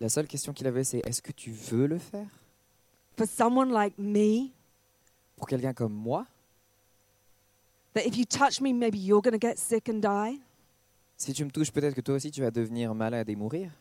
La 0.00 0.08
seule 0.08 0.26
question 0.26 0.54
qu'il 0.54 0.66
avait, 0.66 0.84
c'est 0.84 1.06
Est-ce 1.06 1.20
que 1.20 1.32
tu 1.32 1.50
veux 1.50 1.86
le 1.86 1.98
faire? 1.98 2.28
For 3.18 3.26
someone 3.26 3.70
like 3.70 3.92
me, 3.98 4.52
Pour 5.38 5.46
quelqu'un 5.46 5.72
comme 5.72 5.94
moi 5.94 6.26
that 7.98 8.06
if 8.06 8.16
you 8.16 8.24
touch 8.24 8.60
me, 8.60 8.72
maybe 8.72 8.98
you're 8.98 9.22
going 9.22 9.38
to 9.38 9.38
get 9.38 9.58
sick 9.58 9.88
and 9.88 10.00
die. 10.00 10.38
Si 11.16 11.32
tu 11.32 11.44
me 11.44 11.50
touches, 11.50 11.72
peut-être 11.72 11.94
que 11.94 12.00
toi 12.00 12.14
aussi 12.14 12.30
tu 12.30 12.40
vas 12.40 12.50
devenir 12.50 12.94
malade 12.94 13.28
et 13.28 13.36
mourir. 13.36 13.72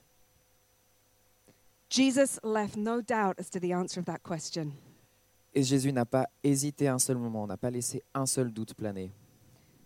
Jesus 1.89 2.39
left 2.43 2.75
no 2.75 3.01
doubt 3.01 3.39
as 3.39 3.49
to 3.49 3.59
the 3.59 3.71
answer 3.71 3.99
of 3.99 4.05
that 4.05 4.19
question. 4.23 4.73
Et 5.53 5.63
Jésus 5.63 5.91
n'a 5.93 6.05
pas 6.05 6.27
hésité 6.43 6.87
un 6.87 6.99
seul 6.99 7.17
moment, 7.17 7.47
n'a 7.47 7.57
pas 7.57 7.69
laissé 7.69 8.01
un 8.13 8.25
seul 8.25 8.51
doute 8.51 8.73
planer. 8.73 9.11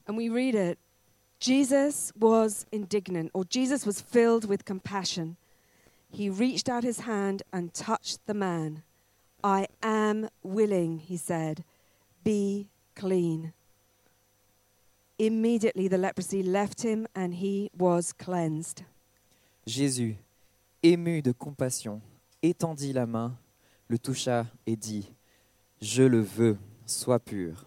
And 0.07 0.15
we 0.15 0.29
read 0.29 0.55
it 0.55 0.79
Jesus 1.39 2.11
was 2.19 2.65
indignant, 2.71 3.31
or 3.33 3.43
Jesus 3.43 3.85
was 3.85 3.99
filled 3.99 4.45
with 4.45 4.63
compassion. 4.63 5.37
He 6.09 6.29
reached 6.29 6.69
out 6.69 6.83
his 6.83 7.01
hand 7.01 7.43
and 7.51 7.73
touched 7.73 8.25
the 8.27 8.33
man. 8.33 8.83
I 9.43 9.67
am 9.81 10.29
willing, 10.43 10.99
he 10.99 11.17
said. 11.17 11.63
Be 12.23 12.67
clean. 12.95 13.53
Immediately 15.17 15.87
the 15.87 15.97
leprosy 15.97 16.43
left 16.43 16.81
him 16.81 17.07
and 17.15 17.33
he 17.35 17.69
was 17.77 18.11
cleansed. 18.13 18.83
Jésus, 19.67 20.17
ému 20.83 21.21
de 21.21 21.31
compassion, 21.31 22.01
étendit 22.41 22.93
la 22.93 23.05
main, 23.05 23.37
le 23.87 23.99
toucha 23.99 24.47
et 24.65 24.75
dit 24.75 25.11
Je 25.81 26.03
le 26.03 26.21
veux, 26.21 26.57
sois 26.85 27.19
pur. 27.19 27.65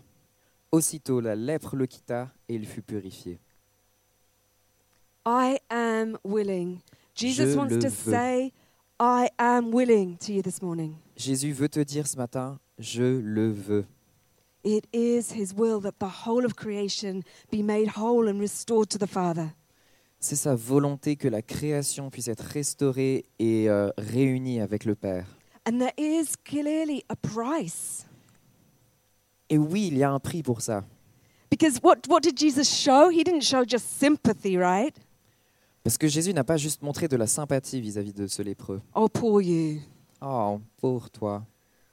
Aussitôt 0.72 1.20
la 1.20 1.36
lèpre 1.36 1.76
le 1.76 1.86
quitta 1.86 2.30
et 2.48 2.54
il 2.56 2.66
fut 2.66 2.82
purifié. 2.82 3.38
I 5.24 5.58
am 5.70 6.18
willing. 6.24 6.80
Jesus 7.14 7.52
Je 7.52 7.56
wants 7.56 7.68
to 7.78 7.88
veux. 7.88 8.10
say, 8.12 8.52
I 9.00 9.28
am 9.38 9.72
willing 9.72 10.16
to 10.18 10.32
you 10.32 10.40
this 10.40 10.62
morning. 10.62 10.94
Jésus 11.16 11.52
veut 11.52 11.68
te 11.68 11.80
dire 11.80 12.06
ce 12.06 12.16
matin 12.16 12.60
Je 12.78 13.02
le 13.02 13.50
veux. 13.50 13.86
It 14.62 14.86
is 14.92 15.32
his 15.34 15.52
will 15.52 15.80
that 15.80 15.98
the 15.98 16.26
whole 16.26 16.44
of 16.44 16.54
creation 16.54 17.22
be 17.50 17.62
made 17.62 17.88
whole 17.96 18.28
and 18.28 18.38
restored 18.38 18.88
to 18.90 18.98
the 18.98 19.08
Father. 19.08 19.48
C'est 20.20 20.36
sa 20.36 20.54
volonté 20.54 21.16
que 21.16 21.28
la 21.28 21.42
création 21.42 22.08
puisse 22.08 22.28
être 22.28 22.44
restaurée 22.44 23.24
et 23.38 23.68
euh, 23.68 23.90
réunie 23.98 24.60
avec 24.60 24.84
le 24.84 24.94
Père. 24.94 25.26
And 25.66 25.78
there 25.80 25.92
is 25.98 26.36
clearly 26.44 27.04
a 27.08 27.16
price. 27.16 28.06
Et 29.50 29.58
oui, 29.58 29.88
il 29.88 29.98
y 29.98 30.04
a 30.04 30.10
un 30.10 30.20
prix 30.20 30.42
pour 30.42 30.62
ça. 30.62 30.84
Because 31.50 31.80
what, 31.82 32.06
what 32.08 32.20
did 32.20 32.38
Jesus 32.38 32.64
show? 32.64 33.10
He 33.10 33.24
didn't 33.24 33.42
show 33.42 33.64
just 33.64 33.98
sympathy, 33.98 34.56
right? 34.56 34.96
Parce 35.84 35.98
que 35.98 36.08
Jésus 36.08 36.32
n'a 36.32 36.44
pas 36.44 36.56
juste 36.56 36.82
montré 36.82 37.08
de 37.08 37.16
la 37.16 37.26
sympathie 37.26 37.80
vis-à-vis 37.80 38.14
de 38.14 38.26
ce 38.26 38.40
lépreux. 38.42 38.80
Oh, 38.94 39.08
poor 39.08 39.42
you. 39.42 39.80
Oh, 40.22 40.58
pour 40.78 41.10
toi. 41.10 41.44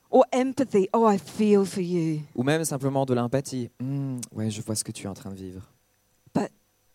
Or 0.09 0.23
empathy. 0.33 0.87
Oh, 0.93 1.09
I 1.09 1.17
feel 1.19 1.65
for 1.65 1.83
you. 1.83 2.21
Ou 2.35 2.43
même 2.43 2.63
simplement 2.63 3.05
de 3.05 3.13
l'empathie. 3.13 3.69
Hmm, 3.81 4.17
ouais, 4.31 4.49
je 4.49 4.61
vois 4.61 4.75
ce 4.75 4.83
que 4.85 4.91
tu 4.93 5.05
es 5.05 5.09
en 5.09 5.13
train 5.13 5.29
de 5.29 5.35
vivre. 5.35 5.69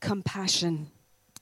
Compassion. 0.00 0.78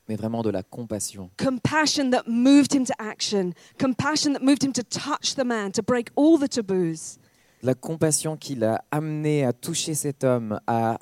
mais 0.09 0.17
vraiment 0.17 0.43
de 0.43 0.51
la 0.51 0.63
compassion. 0.63 1.31
Compassion 1.39 2.11
that 2.11 2.25
moved 2.27 2.73
him 2.73 2.85
to 2.85 2.93
action. 2.99 3.53
Compassion 3.79 4.35
that 4.35 4.43
moved 4.43 4.63
him 4.63 4.73
to 4.73 4.83
touch 4.83 5.35
the 5.35 5.45
man, 5.45 5.73
to 5.73 5.83
break 5.83 6.11
all 6.17 6.39
the 6.39 6.49
taboos. 6.49 7.19
La 7.63 7.75
compassion 7.75 8.37
qui 8.37 8.55
l'a 8.55 8.85
amené 8.91 9.45
à 9.45 9.53
toucher 9.53 9.95
cet 9.95 10.25
homme, 10.25 10.61
à, 10.67 10.99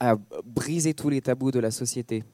à 0.00 0.16
briser 0.44 0.94
tous 0.94 1.08
les 1.08 1.20
tabous 1.20 1.50
de 1.50 1.60
la 1.60 1.70
société. 1.70 2.24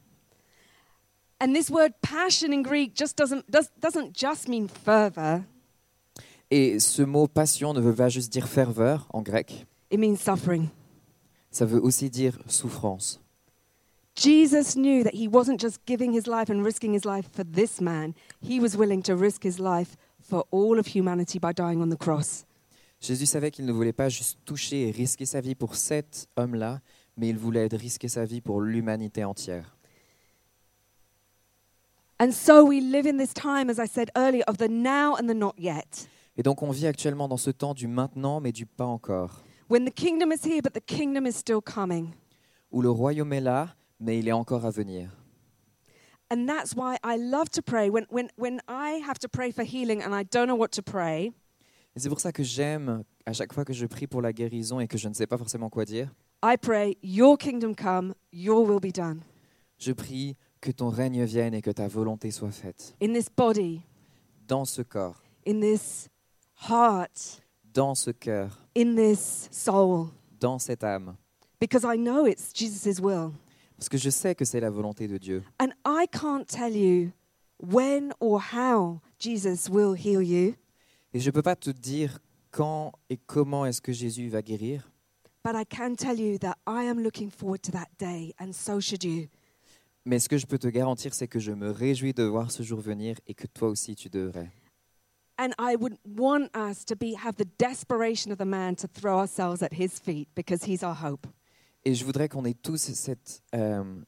And 1.41 1.55
this 1.55 1.71
word 1.71 1.93
passion 2.03 2.53
in 2.53 2.63
Greek 2.63 2.95
just 2.95 3.17
doesn't, 3.17 3.49
does, 3.51 3.71
doesn't 3.81 4.13
just 4.13 4.49
mean 4.49 4.69
fervor, 4.69 5.45
Et 6.51 6.81
ce 6.81 7.03
mot 7.03 7.29
passion 7.29 7.75
ne 7.75 7.81
veut 7.81 7.95
pas 7.95 8.09
juste 8.09 8.33
dire 8.33 8.49
ferveur 8.49 9.07
en 9.13 9.23
grec, 9.23 9.67
it 9.91 9.99
means 10.01 10.17
suffering. 10.17 10.69
ça 11.51 11.65
veut 11.67 11.81
aussi 11.81 12.09
dire 12.11 12.39
souffrance. 12.47 13.21
Jesus 14.17 14.75
knew 14.75 15.05
that 15.05 15.15
he 15.15 15.29
wasn't 15.29 15.61
just 15.61 15.79
giving 15.87 16.13
his 16.13 16.27
life 16.27 16.51
and 16.51 16.65
risking 16.65 16.93
his 16.93 17.05
life 17.05 17.29
for 17.33 17.45
this 17.45 17.81
man, 17.81 18.15
he 18.41 18.59
was 18.59 18.77
willing 18.77 19.03
to 19.03 19.15
risk 19.15 19.45
his 19.45 19.61
life 19.61 19.97
for 20.21 20.45
all 20.51 20.79
of 20.81 20.89
humanity 20.89 21.39
by 21.39 21.53
dying 21.53 21.81
on 21.81 21.89
the 21.91 21.97
cross. 21.99 22.45
Jésus 23.01 23.27
savait 23.27 23.53
qu'il 23.53 23.65
ne 23.65 23.73
voulait 23.73 23.93
pas 23.93 24.09
juste 24.09 24.39
toucher 24.45 24.89
et 24.89 24.91
risquer 24.91 25.25
sa 25.25 25.41
vie 25.41 25.55
pour 25.55 25.77
cet 25.77 26.27
homme-là, 26.37 26.81
mais 27.17 27.29
il 27.29 27.39
voulait 27.39 27.69
risquer 27.71 28.09
sa 28.09 28.25
vie 28.25 28.41
pour 28.41 28.61
l'humanité 28.61 29.23
entière. 29.23 29.78
And 32.21 32.33
so 32.33 32.65
we 32.65 32.81
live 32.81 33.07
in 33.07 33.17
this 33.17 33.33
time, 33.33 33.71
as 33.71 33.79
I 33.79 33.87
said 33.87 34.11
earlier, 34.17 34.43
of 34.49 34.59
the 34.59 34.69
now 34.69 35.15
and 35.15 35.29
the 35.29 35.35
not 35.35 35.55
yet. 35.57 36.09
Et 36.37 36.43
donc 36.43 36.63
on 36.63 36.71
vit 36.71 36.87
actuellement 36.87 37.29
dans 37.29 37.37
ce 37.37 37.51
temps 37.51 37.75
du 37.75 37.87
maintenant, 37.87 38.41
mais 38.41 38.53
du 38.53 38.67
pas 38.67 38.87
encore, 38.87 39.43
When 39.71 39.85
the 39.85 39.93
kingdom 39.95 40.33
is 40.33 40.45
here, 40.45 40.63
but 40.63 40.73
the 40.73 40.81
kingdom 40.85 41.27
is 41.27 41.33
still 41.37 41.61
coming. 41.61 42.15
où 42.73 42.81
le 42.83 42.91
royaume 42.91 43.33
est 43.33 43.41
là, 43.41 43.75
mais 44.01 44.19
il 44.19 44.27
est 44.29 44.33
encore 44.33 44.65
à 44.65 44.71
venir. 44.71 45.11
And 46.31 46.47
that's 46.47 46.75
why 46.75 46.97
I 47.05 47.17
love 47.19 47.49
to 47.51 47.63
pray. 47.63 47.89
When, 47.89 48.07
when, 48.11 48.29
when 48.37 48.61
I 48.69 49.01
have 49.07 49.19
to 49.21 49.29
pray 49.29 49.51
for 49.51 49.65
healing 49.65 50.03
and 50.03 50.13
I 50.15 50.25
don't 50.25 50.47
know 50.49 50.57
what 50.57 50.69
to 50.73 50.83
pray, 50.83 51.33
Et 51.97 52.01
c'est 52.01 52.09
pour 52.09 52.21
ça 52.21 52.33
que 52.33 52.43
j'aime, 52.43 53.03
à 53.27 53.33
chaque 53.33 53.53
fois 53.53 53.65
que 53.65 53.73
je 53.73 53.87
prie 53.87 54.07
pour 54.07 54.23
la 54.23 54.33
guérison 54.33 54.79
et 54.81 54.87
que 54.89 54.99
je 54.99 55.09
ne 55.09 55.15
sais 55.15 55.27
pas 55.27 55.39
forcément 55.39 55.69
quoi 55.71 55.85
dire, 55.85 56.13
I 56.45 56.57
pray, 56.57 56.97
Your 57.03 57.37
kingdom 57.39 57.75
come, 57.75 58.15
Your 58.33 58.63
will 58.69 58.81
be 58.81 58.93
done. 58.95 59.21
je 59.79 59.93
prie 59.93 60.37
que 60.61 60.71
ton 60.71 60.89
règne 60.91 61.25
vienne 61.25 61.55
et 61.55 61.63
que 61.63 61.71
ta 61.71 61.89
volonté 61.89 62.31
soit 62.31 62.51
faite. 62.51 62.95
In 63.03 63.13
this 63.13 63.29
body, 63.35 63.83
Dans 64.47 64.65
ce 64.65 64.83
corps, 64.83 65.23
in 65.47 65.61
this 65.61 66.09
heart, 66.69 67.43
dans 67.75 67.95
ce 67.95 68.11
cœur, 68.11 68.67
in 68.77 68.95
this 68.97 69.49
soul. 69.53 70.09
dans 70.41 70.59
cette 70.59 70.85
âme. 70.85 71.17
Because 71.61 71.85
I 71.85 71.97
know 71.99 72.27
it's 72.27 72.53
Jesus' 72.55 73.01
will. 73.01 73.31
Parce 73.77 73.89
que 73.89 73.99
je 73.99 74.11
sais 74.11 74.35
que 74.35 74.45
c'est 74.45 74.61
la 74.61 74.71
volonté 74.71 75.07
de 75.07 75.19
Dieu. 75.19 75.43
And 75.61 75.69
I 75.87 76.07
can't 76.11 76.45
tell 76.47 76.75
you 76.77 77.13
when 77.61 78.13
or 78.21 78.41
how 78.55 79.01
Jesus 79.19 79.69
will 79.71 79.95
heal 79.95 80.23
you, 80.23 80.55
Et 81.15 81.21
je 81.21 81.27
ne 81.29 81.33
peux 81.33 81.43
pas 81.43 81.57
te 81.57 81.71
dire 81.71 82.19
quand 82.51 82.93
et 83.11 83.17
comment 83.17 83.67
est-ce 83.67 83.81
que 83.81 83.93
Jésus 83.93 84.29
va 84.29 84.43
guérir, 84.43 84.91
but 85.45 85.55
I 85.55 85.65
can 85.65 85.95
tell 85.95 86.19
you 86.21 86.39
that 86.39 86.57
I 86.67 86.85
am 86.89 87.01
looking 87.01 87.31
forward 87.31 87.61
to 87.63 87.73
that 87.73 87.89
day, 87.99 88.35
and 88.41 88.53
so 88.53 88.81
should 88.81 89.05
you. 89.05 89.27
Mais 90.05 90.19
ce 90.19 90.29
que 90.29 90.39
je 90.39 90.47
peux 90.47 90.59
te 90.59 90.69
garantir, 90.69 91.15
c'est 91.15 91.29
que 91.29 91.39
je 91.39 91.53
me 91.53 91.71
réjouis 91.71 92.15
de 92.15 92.23
voir 92.23 92.51
ce 92.51 92.63
jour 92.63 92.81
venir 92.81 93.17
et 93.27 93.35
que 93.35 93.47
toi 93.47 93.69
aussi 93.69 93.95
tu 93.95 94.09
devrais. 94.09 94.51
And 95.39 95.51
I 95.59 95.77
would 95.77 95.97
want 96.05 96.49
us 96.57 96.85
to 96.87 96.97
be 96.97 97.15
have 97.15 97.37
the 97.37 97.47
desperation 97.59 98.33
of 98.33 98.39
the 98.39 98.47
man 98.47 98.75
to 98.77 98.89
throw 98.89 99.21
ourselves 99.21 99.63
at 99.63 99.73
his 99.73 100.01
feet 100.01 100.29
because 100.35 100.65
he's 100.65 100.83
our 100.83 100.97
hope. 100.97 101.27
Et 101.85 101.95
je 101.95 102.05
voudrais 102.05 102.29
qu'on 102.29 102.45
ait 102.45 102.55
tous 102.55 102.93
cette, 102.93 103.43
euh, 103.55 104.01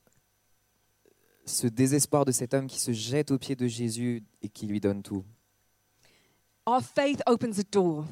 ce 1.46 1.68
désespoir 1.68 2.24
de 2.24 2.32
cet 2.32 2.52
homme 2.52 2.66
qui 2.66 2.80
se 2.80 2.92
jette 2.92 3.30
aux 3.30 3.38
pieds 3.38 3.54
de 3.54 3.68
Jésus 3.68 4.24
et 4.42 4.48
qui 4.48 4.66
lui 4.66 4.80
donne 4.80 5.02
tout. 5.02 5.24
Our 6.66 6.82
faith 6.82 7.22
opens 7.26 7.58
a 7.58 7.62
door. 7.70 8.06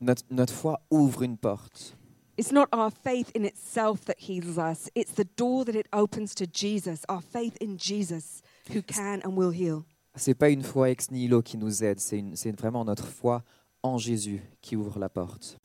Notre, 0.00 0.22
notre 0.30 0.52
foi 0.52 0.80
ouvre 0.90 1.22
une 1.22 1.38
porte. 1.38 1.96
It's 2.38 2.52
not 2.52 2.68
our 2.72 2.90
faith 2.90 3.30
in 3.34 3.44
itself 3.46 4.04
that 4.06 4.18
heals 4.18 4.58
us, 4.58 4.90
it's 4.94 5.12
the 5.14 5.24
door 5.36 5.64
that 5.64 5.74
it 5.74 5.86
opens 5.92 6.34
to 6.34 6.44
Jesus, 6.46 7.02
our 7.08 7.22
faith 7.22 7.56
in 7.60 7.78
Jesus 7.78 8.42
who 8.74 8.82
can 8.82 9.20
and 9.24 9.36
will 9.36 9.52
heal. 9.52 9.84
C'est 10.16 10.34
pas 10.34 10.50
une 10.50 10.62
foi 10.62 10.90
ex 10.90 11.10
nihilo 11.10 11.42
qui 11.42 11.56
nous 11.56 11.82
aide, 11.82 11.98
c'est 12.00 12.18
une- 12.18 12.36
c'est 12.36 12.52
vraiment 12.52 12.84
notre 12.84 13.06
foi 13.06 13.42
en 13.82 13.96
Jésus 13.98 14.42
qui 14.60 14.76
ouvre 14.76 14.98
la 14.98 15.08
porte. 15.08 15.58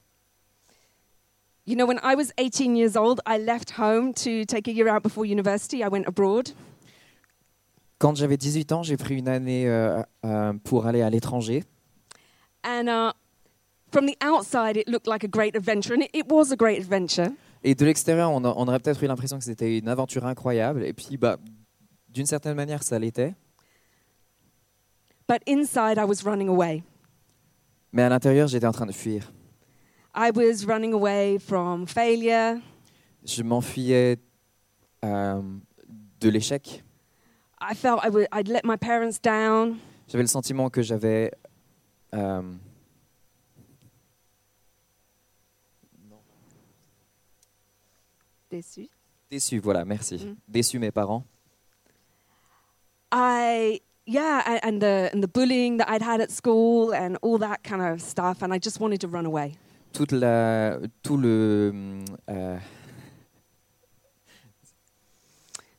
You 1.65 1.75
know, 1.75 1.85
when 1.85 1.99
I 2.03 2.15
was 2.15 2.31
18 2.37 2.75
years 2.75 2.95
old, 2.95 3.21
I 3.25 3.37
left 3.37 3.77
home 3.77 4.13
to 4.13 4.45
take 4.45 4.67
a 4.69 4.73
year 4.73 4.87
out 4.87 5.03
before 5.03 5.25
university. 5.25 5.83
I 5.83 5.87
went 5.89 6.05
abroad. 6.07 6.49
Quand 7.99 8.15
j'avais 8.15 8.37
18 8.37 8.71
ans, 8.71 8.81
j'ai 8.83 8.97
pris 8.97 9.15
une 9.19 9.27
année 9.27 9.67
euh, 9.69 10.01
euh, 10.25 10.53
pour 10.63 10.85
aller 10.87 11.01
à 11.03 11.09
l'étranger. 11.09 11.63
And 12.65 12.87
uh, 12.87 13.11
from 13.91 14.05
the 14.07 14.15
outside, 14.21 14.77
it 14.77 14.87
looked 14.87 15.07
like 15.07 15.23
a 15.23 15.27
great 15.27 15.55
adventure, 15.55 15.93
and 15.93 16.03
it, 16.03 16.09
it 16.13 16.25
was 16.31 16.51
a 16.51 16.55
great 16.55 16.79
adventure. 16.79 17.31
Et 17.63 17.75
de 17.75 17.85
l'extérieur, 17.85 18.31
on, 18.31 18.43
a- 18.43 18.53
on 18.55 18.67
aurait 18.67 18.79
peut-être 18.79 19.03
eu 19.03 19.07
l'impression 19.07 19.37
que 19.37 19.43
c'était 19.43 19.77
une 19.77 19.87
aventure 19.87 20.25
incroyable. 20.25 20.83
Et 20.83 20.93
puis, 20.93 21.17
bah, 21.17 21.37
d'une 22.09 22.25
certaine 22.25 22.55
manière, 22.55 22.81
ça 22.83 22.97
l'était. 22.97 23.35
But 25.27 25.43
inside, 25.47 25.97
I 25.97 26.03
was 26.05 26.23
running 26.25 26.49
away. 26.49 26.83
Mais 27.93 28.01
à 28.03 28.09
l'intérieur, 28.09 28.47
j'étais 28.47 28.65
en 28.67 28.71
train 28.71 28.85
de 28.85 28.91
fuir. 28.91 29.31
I 30.15 30.31
was 30.35 30.65
running 30.65 30.93
away 30.93 31.37
from 31.39 31.85
failure. 31.87 32.57
Je 33.23 33.43
m'enfuyais 33.43 34.17
euh, 35.05 35.41
de 36.19 36.29
l'échec. 36.29 36.83
I 37.61 37.75
felt 37.75 37.99
I 38.03 38.09
would, 38.09 38.27
I'd 38.33 38.47
let 38.47 38.61
my 38.65 38.75
parents 38.77 39.19
down. 39.21 39.77
J'avais 40.07 40.23
le 40.23 40.27
sentiment 40.27 40.69
que 40.69 40.81
j'avais... 40.81 41.31
euh, 42.15 42.41
Déçu. 48.51 48.89
déçu, 49.29 49.59
voilà, 49.59 49.85
merci. 49.85 50.15
Mm. 50.15 50.35
Déçu 50.47 50.77
mes 50.79 50.91
parents. 50.91 51.23
I 53.13 53.81
yeah, 54.05 54.59
and 54.63 54.79
the 54.79 55.09
and 55.13 55.21
the 55.21 55.27
bullying 55.33 55.77
that 55.77 55.87
I'd 55.89 56.01
had 56.01 56.21
at 56.21 56.29
school 56.31 56.93
and 56.93 57.15
all 57.21 57.39
that 57.39 57.57
kind 57.63 57.81
of 57.81 58.01
stuff, 58.01 58.41
and 58.43 58.53
I 58.53 58.59
just 58.61 58.79
wanted 58.79 58.99
to 59.01 59.07
run 59.07 59.25
away. 59.25 59.53
Toute 59.93 60.11
la, 60.13 60.77
tout 61.03 61.17
le... 61.17 61.73
euh, 62.29 62.57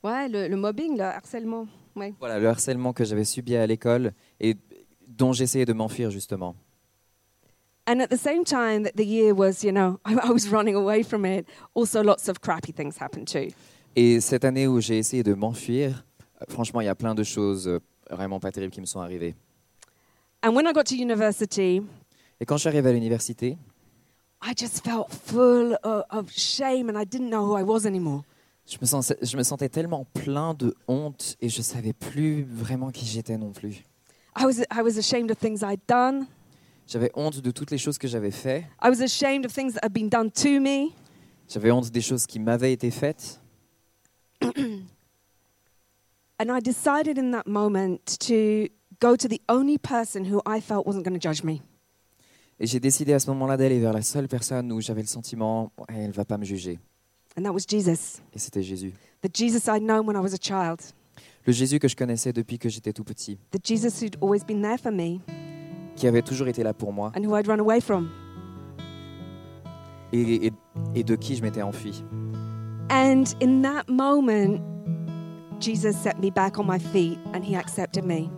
Ouais, 0.03 0.29
le, 0.29 0.49
le 0.49 0.57
mobbing, 0.57 0.97
le 0.99 1.05
harcèlement. 1.05 1.67
Ouais. 1.95 2.13
voilà, 2.19 2.39
le 2.39 2.49
harcèlement 2.49 2.93
que 2.93 3.05
j'avais 3.05 3.25
subi 3.25 3.55
à 3.57 3.67
l'école 3.67 4.13
et 4.41 4.57
dont 5.07 5.33
j'essayais 5.33 5.65
de 5.67 5.73
m'enfuir 5.75 6.11
justement. 6.11 6.57
And 7.87 8.01
at 8.01 8.11
the 8.11 8.17
same 8.17 8.45
time 8.45 8.85
that 8.85 8.95
the 8.97 9.05
year 9.05 9.35
was, 9.35 9.65
you 9.65 9.73
know, 9.73 9.99
I, 10.05 10.15
I 10.29 10.31
was 10.31 10.49
running 10.49 10.77
away 10.77 11.03
from 11.03 11.25
it. 11.25 11.47
Also, 11.75 12.03
lots 12.03 12.29
of 12.29 12.41
crappy 12.41 12.73
things 12.73 12.97
happened 12.99 13.27
too. 13.27 13.49
Et 13.97 14.21
cette 14.21 14.45
année 14.45 14.67
où 14.67 14.81
j'ai 14.81 14.99
essayé 14.99 15.23
de 15.23 15.35
m'enfuir, 15.35 16.05
euh, 16.41 16.45
franchement, 16.49 16.81
il 16.81 16.87
y 16.87 16.89
a 16.89 16.95
plein 16.95 17.15
de 17.15 17.25
choses 17.25 17.67
euh, 17.69 17.81
vraiment 18.11 18.41
pas 18.41 18.51
terribles 18.53 18.73
qui 18.73 18.81
me 18.81 18.87
sont 18.87 19.01
arrivées. 19.01 19.35
And 20.45 20.55
when 20.55 20.67
I 20.67 20.73
got 20.73 20.85
to 20.85 20.95
university, 20.95 21.83
Et 22.41 22.47
quand 22.47 22.57
je 22.57 22.61
suis 22.63 22.69
arrivé 22.69 22.89
à 22.89 22.93
l'université, 22.93 23.59
I 24.45 24.53
just 24.57 24.83
felt 24.85 25.09
full 25.13 25.77
of, 25.85 26.03
of 26.11 26.31
shame, 26.33 26.89
and 26.89 26.99
I 27.01 27.05
didn't 27.05 27.29
know 27.31 27.45
who 27.47 27.57
I 27.59 27.63
was 27.63 27.87
anymore. 27.87 28.23
je 28.67 28.77
me, 28.81 28.87
sens- 28.87 29.13
je 29.21 29.37
me 29.37 29.43
sentais 29.43 29.69
tellement 29.69 30.05
plein 30.15 30.55
de 30.55 30.75
honte 30.89 31.37
et 31.41 31.49
je 31.49 31.63
savais 31.63 31.93
plus 31.93 32.45
vraiment 32.45 32.91
qui 32.91 33.07
j'étais 33.07 33.37
non 33.37 33.51
plus. 33.53 33.85
I 34.37 34.45
was 34.47 34.61
I 34.71 34.83
was 34.83 34.97
ashamed 34.99 35.31
of 35.31 35.39
things 35.39 35.63
I'd 35.63 35.81
done. 35.89 36.27
J'avais 36.87 37.11
honte 37.15 37.41
de 37.41 37.51
toutes 37.51 37.71
les 37.71 37.79
choses 37.79 37.99
que 37.99 38.09
j'avais 38.09 38.31
faites. 38.31 38.65
I 38.83 38.89
was 38.89 39.01
ashamed 39.01 39.47
of 39.47 39.53
things 39.53 39.73
that 39.75 39.85
had 39.85 39.93
been 39.93 40.09
done 40.09 40.31
to 40.31 40.61
me. 40.61 40.93
J'avais 41.49 41.71
honte 41.71 41.91
des 41.91 42.01
choses 42.01 42.27
qui 42.27 42.39
m'avaient 42.39 42.73
été 42.73 42.91
faites. 42.91 43.41
And 46.39 46.51
I 46.51 46.61
decided 46.61 47.19
in 47.19 47.31
that 47.33 47.47
moment 47.47 48.19
to 48.21 48.69
go 49.01 49.17
to 49.17 49.29
the 49.29 49.41
only 49.49 49.79
person 49.79 50.25
who 50.25 50.41
I 50.45 50.61
felt 50.61 50.87
wasn't 50.87 51.05
going 51.05 51.19
to 51.19 51.21
judge 51.21 51.45
me. 51.45 51.63
Et 52.59 52.67
j'ai 52.67 52.81
décidé 52.81 53.13
à 53.13 53.19
ce 53.19 53.29
moment-là 53.31 53.57
d'aller 53.57 53.81
vers 53.81 53.93
la 53.93 54.03
seule 54.03 54.29
personne 54.29 54.71
où 54.73 54.81
j'avais 54.81 55.03
le 55.03 55.09
sentiment, 55.09 55.73
elle 55.89 56.11
va 56.11 56.25
pas 56.25 56.39
me 56.39 56.45
juger. 56.45 56.79
And 57.37 57.43
that 57.43 57.53
was 57.53 57.63
Jesus. 57.69 58.21
Et 58.35 58.39
c'était 58.39 58.63
Jésus. 58.63 58.93
The 59.23 59.35
Jesus 59.35 59.69
I'd 59.69 59.83
known 59.83 60.07
when 60.07 60.17
I 60.17 60.21
was 60.21 60.35
a 60.35 60.39
child. 60.41 60.81
Le 61.47 61.53
Jésus 61.53 61.79
que 61.79 61.89
je 61.89 61.97
connaissais 61.97 62.33
depuis 62.33 62.59
que 62.59 62.69
j'étais 62.69 62.93
tout 62.93 63.05
petit, 63.05 63.39
The 63.51 63.65
Jesus 63.65 64.01
who'd 64.01 64.17
always 64.21 64.45
been 64.45 64.63
there 64.63 64.79
for 64.79 64.93
me 64.93 65.21
qui 65.97 66.07
avait 66.07 66.23
toujours 66.23 66.49
été 66.49 66.63
là 66.63 66.73
pour 66.75 66.93
moi 66.93 67.13
and 67.17 67.25
who 67.25 67.37
I'd 67.37 67.47
run 67.47 67.59
away 67.61 67.81
from. 67.81 68.09
et, 70.13 70.47
et- 70.47 70.53
et 70.95 71.05
de 71.05 71.15
qui 71.17 71.37
je 71.37 71.43
m'étais 71.43 71.63
enfui. 71.63 72.05
And 72.91 73.25
in 73.43 73.63
that 73.63 73.85
moment, 73.89 74.61
Jesus 75.61 75.93
set 75.95 76.19
me 76.21 76.31
back 76.31 76.59
on 76.59 76.65
my 76.67 76.79
feet 76.79 77.19
and 77.35 77.43
he 77.43 77.55
accepted 77.57 78.05
me. 78.05 78.29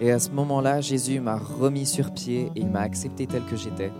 Et 0.00 0.10
à 0.10 0.18
ce 0.18 0.30
moment-là, 0.30 0.80
Jésus 0.80 1.20
m'a 1.20 1.36
remis 1.36 1.84
sur 1.84 2.10
pied 2.12 2.50
et 2.56 2.60
il 2.60 2.68
m'a 2.70 2.80
accepté 2.80 3.26
tel 3.26 3.42
que 3.44 3.56
j'étais. 3.56 3.92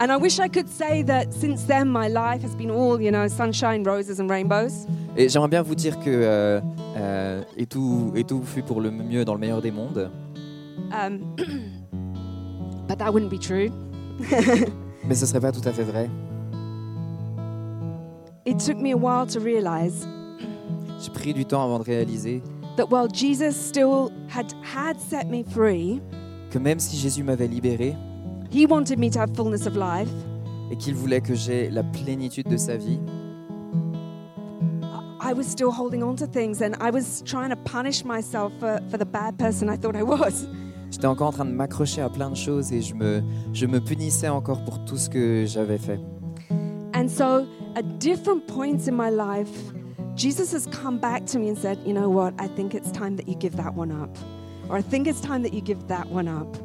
And 0.00 0.10
I 0.12 0.16
wish 0.20 0.38
I 0.38 0.48
could 0.48 0.68
say 0.68 1.02
that 1.04 1.32
since 1.32 1.64
then 1.66 1.88
my 1.90 2.08
life 2.08 2.44
has 2.44 2.54
been 2.54 2.70
all, 2.70 3.00
you 3.00 3.10
know, 3.10 3.26
sunshine, 3.28 3.82
roses, 3.82 4.20
and 4.20 4.28
rainbows. 4.28 4.86
Et 5.16 5.28
j'aimerais 5.28 5.48
bien 5.48 5.62
vous 5.62 5.74
dire 5.74 5.98
que 5.98 6.10
euh, 6.10 6.60
euh, 6.96 7.42
et, 7.56 7.66
tout, 7.66 8.12
et 8.14 8.22
tout 8.24 8.42
fut 8.44 8.62
pour 8.62 8.80
le 8.80 8.90
mieux 8.90 9.24
dans 9.24 9.34
le 9.34 9.40
meilleur 9.40 9.60
des 9.62 9.70
mondes. 9.72 10.10
Um, 10.92 11.36
but 12.88 12.98
that 12.98 13.12
wouldn't 13.12 13.30
be 13.30 13.38
true. 13.38 13.70
Mais 15.04 15.14
ce 15.14 15.26
serait 15.26 15.40
pas 15.40 15.52
tout 15.52 15.66
à 15.66 15.72
fait 15.72 15.84
vrai. 15.84 16.08
It 18.44 18.58
took 18.58 18.78
me 18.78 18.92
a 18.92 18.96
while 18.96 19.26
to 19.26 19.40
realize 19.40 20.06
J'ai 21.00 21.10
pris 21.10 21.34
du 21.34 21.44
temps 21.44 21.62
avant 21.62 21.78
de 21.78 21.84
réaliser 21.84 22.42
that 22.76 22.90
while 22.90 23.08
Jesus 23.08 23.52
still 23.54 24.10
had, 24.28 24.52
had 24.62 24.98
set 24.98 25.28
me 25.28 25.44
free, 25.44 26.00
que 26.50 26.58
même 26.58 26.78
si 26.80 26.96
Jésus 26.96 27.22
m'avait 27.22 27.46
libéré 27.46 27.94
he 28.50 28.64
wanted 28.66 28.98
me 28.98 29.10
to 29.10 29.20
have 29.20 29.34
fullness 29.36 29.66
of 29.66 29.76
life. 29.76 30.08
et 30.70 30.76
qu'il 30.76 30.94
voulait 30.94 31.20
que 31.20 31.34
j'aie 31.34 31.70
la 31.70 31.82
plénitude 31.82 32.48
de 32.48 32.56
sa 32.56 32.76
vie, 32.76 32.98
I 35.20 35.32
was 35.34 35.44
still 35.44 35.70
holding 35.70 36.02
on 36.02 36.16
to 36.16 36.26
things 36.26 36.62
and 36.62 36.74
I 36.80 36.90
was 36.90 37.22
trying 37.24 37.50
to 37.50 37.56
punish 37.56 38.04
myself 38.04 38.52
for, 38.58 38.80
for 38.90 38.96
the 38.96 39.04
bad 39.04 39.38
person 39.38 39.68
I 39.68 39.76
thought 39.76 39.94
I 39.94 40.02
was. 40.02 40.46
J'étais 40.98 41.06
encore 41.06 41.28
en 41.28 41.32
train 41.32 41.44
de 41.44 41.52
m'accrocher 41.52 42.02
à 42.02 42.08
plein 42.08 42.28
de 42.28 42.34
choses 42.34 42.72
et 42.72 42.82
je 42.82 42.92
me, 42.92 43.22
je 43.52 43.66
me 43.66 43.78
punissais 43.78 44.28
encore 44.28 44.64
pour 44.64 44.84
tout 44.84 44.96
ce 44.96 45.08
que 45.08 45.44
j'avais 45.46 45.78
fait. 45.78 46.00
And 46.92 47.06
so, 47.08 47.46
at 47.76 48.00
different 48.00 48.48
points 48.48 48.88
in 48.88 48.96
my 48.96 49.08
life, 49.08 49.72
Jesus 50.16 50.52
has 50.52 50.66
come 50.66 50.98
back 50.98 51.24
to 51.26 51.38
me 51.38 51.50
and 51.50 51.56
said, 51.56 51.78
You 51.86 51.94
know 51.94 52.08
what? 52.10 52.32
I 52.40 52.48
think 52.48 52.74
it's 52.74 52.90
time 52.90 53.14
that 53.14 53.28
you 53.28 53.36
give 53.36 53.54
that 53.58 53.76
one 53.76 53.92
up. 53.92 54.10
Or 54.68 54.76
I 54.76 54.82
think 54.82 55.06
it's 55.06 55.20
time 55.20 55.44
that 55.44 55.54
you 55.54 55.60
give 55.60 55.86
that 55.86 56.10
one 56.10 56.26
up. 56.26 56.56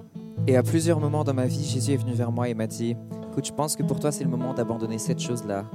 Et 0.47 0.57
à 0.57 0.63
plusieurs 0.63 0.99
moments 0.99 1.23
dans 1.23 1.35
ma 1.35 1.45
vie, 1.45 1.63
Jésus 1.63 1.93
est 1.93 1.97
venu 1.97 2.13
vers 2.13 2.31
moi 2.31 2.49
et 2.49 2.55
m'a 2.55 2.65
dit, 2.65 2.95
écoute, 3.29 3.45
je 3.45 3.53
pense 3.53 3.75
que 3.75 3.83
pour 3.83 3.99
toi 3.99 4.11
c'est 4.11 4.23
le 4.23 4.31
moment 4.31 4.55
d'abandonner 4.55 4.97
cette 4.97 5.19
chose-là. 5.19 5.65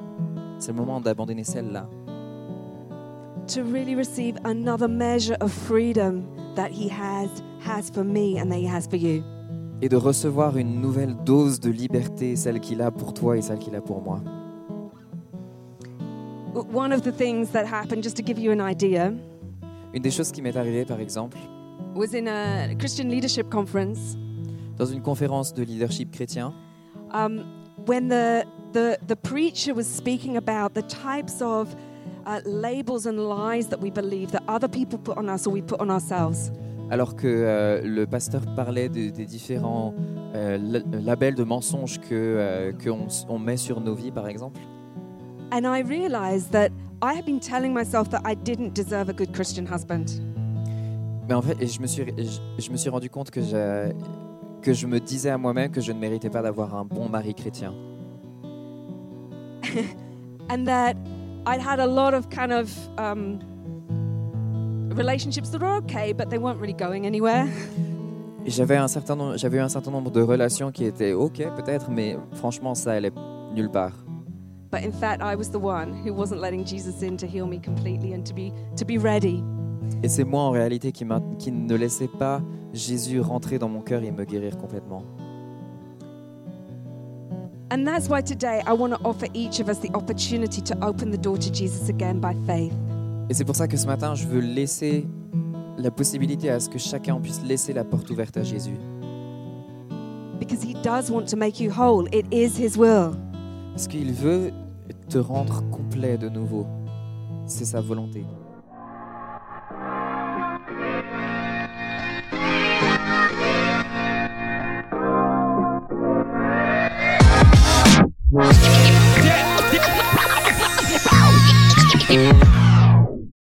C'est 0.59 0.73
le 0.73 0.79
moment 0.79 1.01
d'abandonner 1.01 1.45
celle-là. 1.45 1.89
To 3.55 3.63
really 3.63 3.95
receive 3.95 4.37
another 4.45 4.89
measure 4.89 5.37
of 5.41 5.53
freedom 5.53 6.25
that 6.57 6.71
He 6.73 6.91
has, 6.91 7.29
has 7.69 7.91
for 7.91 8.05
me 8.05 8.39
and 8.39 8.51
that 8.51 8.59
He 8.59 8.67
has 8.67 8.87
for 8.89 8.97
you. 8.97 9.23
Et 9.81 9.89
de 9.89 9.97
recevoir 9.97 10.57
une 10.57 10.81
nouvelle 10.81 11.15
dose 11.25 11.61
de 11.61 11.71
liberté, 11.71 12.35
celle 12.35 12.61
qu'il 12.61 12.83
a 12.83 12.91
pour 12.91 13.15
toi 13.15 13.37
et 13.37 13.43
celle 13.43 13.59
qu'il 13.59 13.77
a 13.77 13.81
pour 13.81 14.03
moi. 14.03 14.21
One 16.73 16.93
of 16.93 17.03
the 17.03 17.13
things 17.13 17.51
that 17.53 17.65
happened, 17.67 18.03
just 18.03 18.17
to 18.17 18.23
give 18.25 18.39
you 18.39 18.51
an 18.51 18.61
idea, 18.61 19.13
Une 19.95 20.03
des 20.03 20.11
choses 20.11 20.33
qui 20.33 20.43
m'est 20.43 20.57
arrivée, 20.57 20.85
par 20.85 21.01
exemple, 21.01 21.39
was 21.95 22.15
in 22.15 22.27
a 22.27 22.75
Christian 22.75 23.09
leadership 23.09 23.49
conference 23.49 24.17
dans 24.77 24.87
une 24.87 25.01
conférence 25.01 25.53
de 25.55 25.63
leadership 25.63 26.11
chrétien, 26.13 26.53
um, 27.13 27.45
when 27.87 28.09
the, 28.09 28.45
the, 28.73 28.99
the 29.07 29.17
preacher 29.17 29.75
was 29.75 29.85
speaking 29.85 30.37
about 30.37 30.75
the 30.75 30.83
types 30.83 31.41
of 31.41 31.75
uh, 32.27 32.41
labels 32.45 33.07
and 33.07 33.19
lies 33.19 33.69
that 33.69 33.81
we 33.81 33.91
believe 33.91 34.31
that 34.33 34.43
other 34.47 34.69
people 34.69 34.99
put 34.99 35.17
on 35.17 35.29
us 35.29 35.47
or 35.47 35.51
we 35.53 35.63
put 35.63 35.81
on 35.81 35.91
ourselves. 35.91 36.51
Alors 36.91 37.17
que 37.17 37.27
euh, 37.27 37.81
le 37.85 38.07
pasteur 38.07 38.43
parlait 38.57 38.89
de- 38.89 39.11
des 39.11 39.27
différents 39.27 39.95
euh, 40.35 40.59
la- 40.61 41.01
labels 41.01 41.35
de 41.35 41.45
mensonges 41.45 42.01
que 42.01 42.07
euh, 42.13 42.73
qu'on 42.73 43.07
on 43.29 43.39
met 43.39 43.57
sur 43.57 43.81
nos 43.81 43.95
vies, 43.95 44.11
par 44.11 44.27
exemple. 44.29 44.61
And 45.53 45.63
I 45.65 45.83
realized 45.83 46.51
that 46.53 46.69
I 47.03 47.17
had 47.19 47.25
been 47.25 47.41
telling 47.41 47.73
myself 47.73 48.09
that 48.11 48.21
I 48.27 48.35
didn't 48.37 48.75
deserve 48.75 49.09
a 49.09 49.13
good 49.13 49.33
Christian 49.33 49.65
husband. 49.67 50.07
Mais 51.29 51.35
en 51.35 51.43
fait, 51.43 51.57
et 51.61 51.67
je 51.67 51.81
me 51.81 51.87
suis, 51.87 52.05
je, 52.17 52.41
je 52.63 52.71
me 52.71 52.77
suis 52.77 52.91
rendu 52.91 53.09
compte 53.11 53.31
que, 53.31 53.41
j'ai- 53.43 53.93
que 54.63 54.73
je 54.73 54.87
me 54.87 54.99
disais 54.99 55.31
à 55.31 55.39
moi-même 55.39 55.71
que 55.71 55.81
je 55.81 55.93
ne 55.93 55.99
méritais 55.99 56.31
pas 56.31 56.43
d'avoir 56.43 56.75
un 56.75 56.85
bon 56.85 57.09
mari 57.09 57.35
chrétien. 57.35 57.75
and 60.51 60.65
that 60.67 60.95
I'd 61.47 61.61
had 61.61 61.81
a 61.81 61.87
lot 61.87 62.15
of 62.15 62.29
kind 62.31 62.53
of 62.53 62.71
um, 62.99 63.39
relationships 64.99 65.51
that 65.51 65.61
were 65.61 65.77
okay, 65.79 66.13
but 66.13 66.29
they 66.29 66.39
weren't 66.39 66.61
really 66.61 66.75
going 66.75 67.07
anywhere. 67.07 67.47
J'avais 68.47 68.77
un 68.77 68.89
certain 68.89 69.15
nombre, 69.17 69.37
j'avais 69.37 69.59
eu 69.59 69.61
un 69.61 69.69
certain 69.69 69.91
nombre 69.91 70.11
de 70.11 70.23
relations 70.23 70.73
qui 70.73 70.85
étaient 70.85 71.13
ok 71.13 71.47
peut-être, 71.57 71.91
mais 71.91 72.17
franchement 72.33 72.75
ça 72.75 72.93
allait 72.93 73.13
nulle 73.55 73.71
part. 73.71 73.93
But 74.71 74.85
in 74.85 74.93
fact, 74.93 75.23
I 75.23 75.35
was 75.35 75.51
the 75.51 75.61
one 75.61 75.95
who 76.05 76.13
wasn't 76.13 76.41
letting 76.41 76.65
Jesus 76.65 77.03
in 77.03 77.17
to 77.19 77.27
heal 77.27 77.47
me 77.47 77.59
completely 77.59 78.13
and 78.15 78.23
to 78.25 78.35
be 78.35 78.53
to 78.77 78.85
be 78.85 78.99
ready. 78.99 79.43
Et 80.03 80.09
c'est 80.09 80.25
moi 80.25 80.43
en 80.43 80.51
réalité 80.51 80.93
qui 80.93 81.05
ne 81.05 81.75
laissais 81.75 82.09
pas 82.09 82.43
Jésus 82.73 83.21
rentrer 83.21 83.59
dans 83.59 83.69
mon 83.69 83.81
cœur 83.81 84.03
et 84.03 84.11
me 84.11 84.25
guérir 84.25 84.59
complètement. 84.59 85.03
And 87.71 87.85
that's 87.85 88.09
why 88.09 88.23
today 88.23 88.63
I 88.67 88.73
want 88.73 88.91
to 88.91 88.99
offer 89.05 89.27
each 89.35 89.61
of 89.61 89.69
us 89.69 89.79
the 89.79 89.95
opportunity 89.95 90.63
to 90.63 90.75
open 90.83 91.11
the 91.11 91.19
door 91.19 91.39
to 91.39 91.51
Jesus 91.53 91.91
again 91.91 92.19
by 92.19 92.35
faith. 92.47 92.73
Et 93.31 93.35
c'est 93.35 93.45
pour 93.45 93.57
ça 93.57 93.69
que 93.69 93.77
ce 93.77 93.87
matin 93.87 94.15
je 94.15 94.27
veux 94.27 94.41
laisser 94.41 95.07
la 95.77 95.91
possibilité 95.91 96.51
à 96.51 96.61
ce 96.61 96.69
que 96.69 96.79
chacun 96.79 97.21
puisse 97.21 97.43
laisser 97.45 97.73
la 97.73 97.85
porte 97.85 98.09
ouverte 98.11 98.37
à 98.37 98.43
Jésus. 98.43 98.77
Because 100.41 100.63
he 100.63 100.75
does 100.83 101.11
want 101.11 101.27
to 101.27 101.37
make 101.37 101.61
you 101.61 101.71
whole. 101.71 102.09
It 102.13 102.27
is 102.33 102.59
his 102.59 102.79
will. 102.79 103.11
Parce 103.73 103.87
qu'il 103.87 104.13
veut 104.13 104.51
te 105.09 105.19
rendre 105.19 105.63
complet 105.71 106.17
de 106.17 106.29
nouveau. 106.29 106.67
C'est 107.47 107.65
sa 107.65 107.81
volonté. 107.81 108.25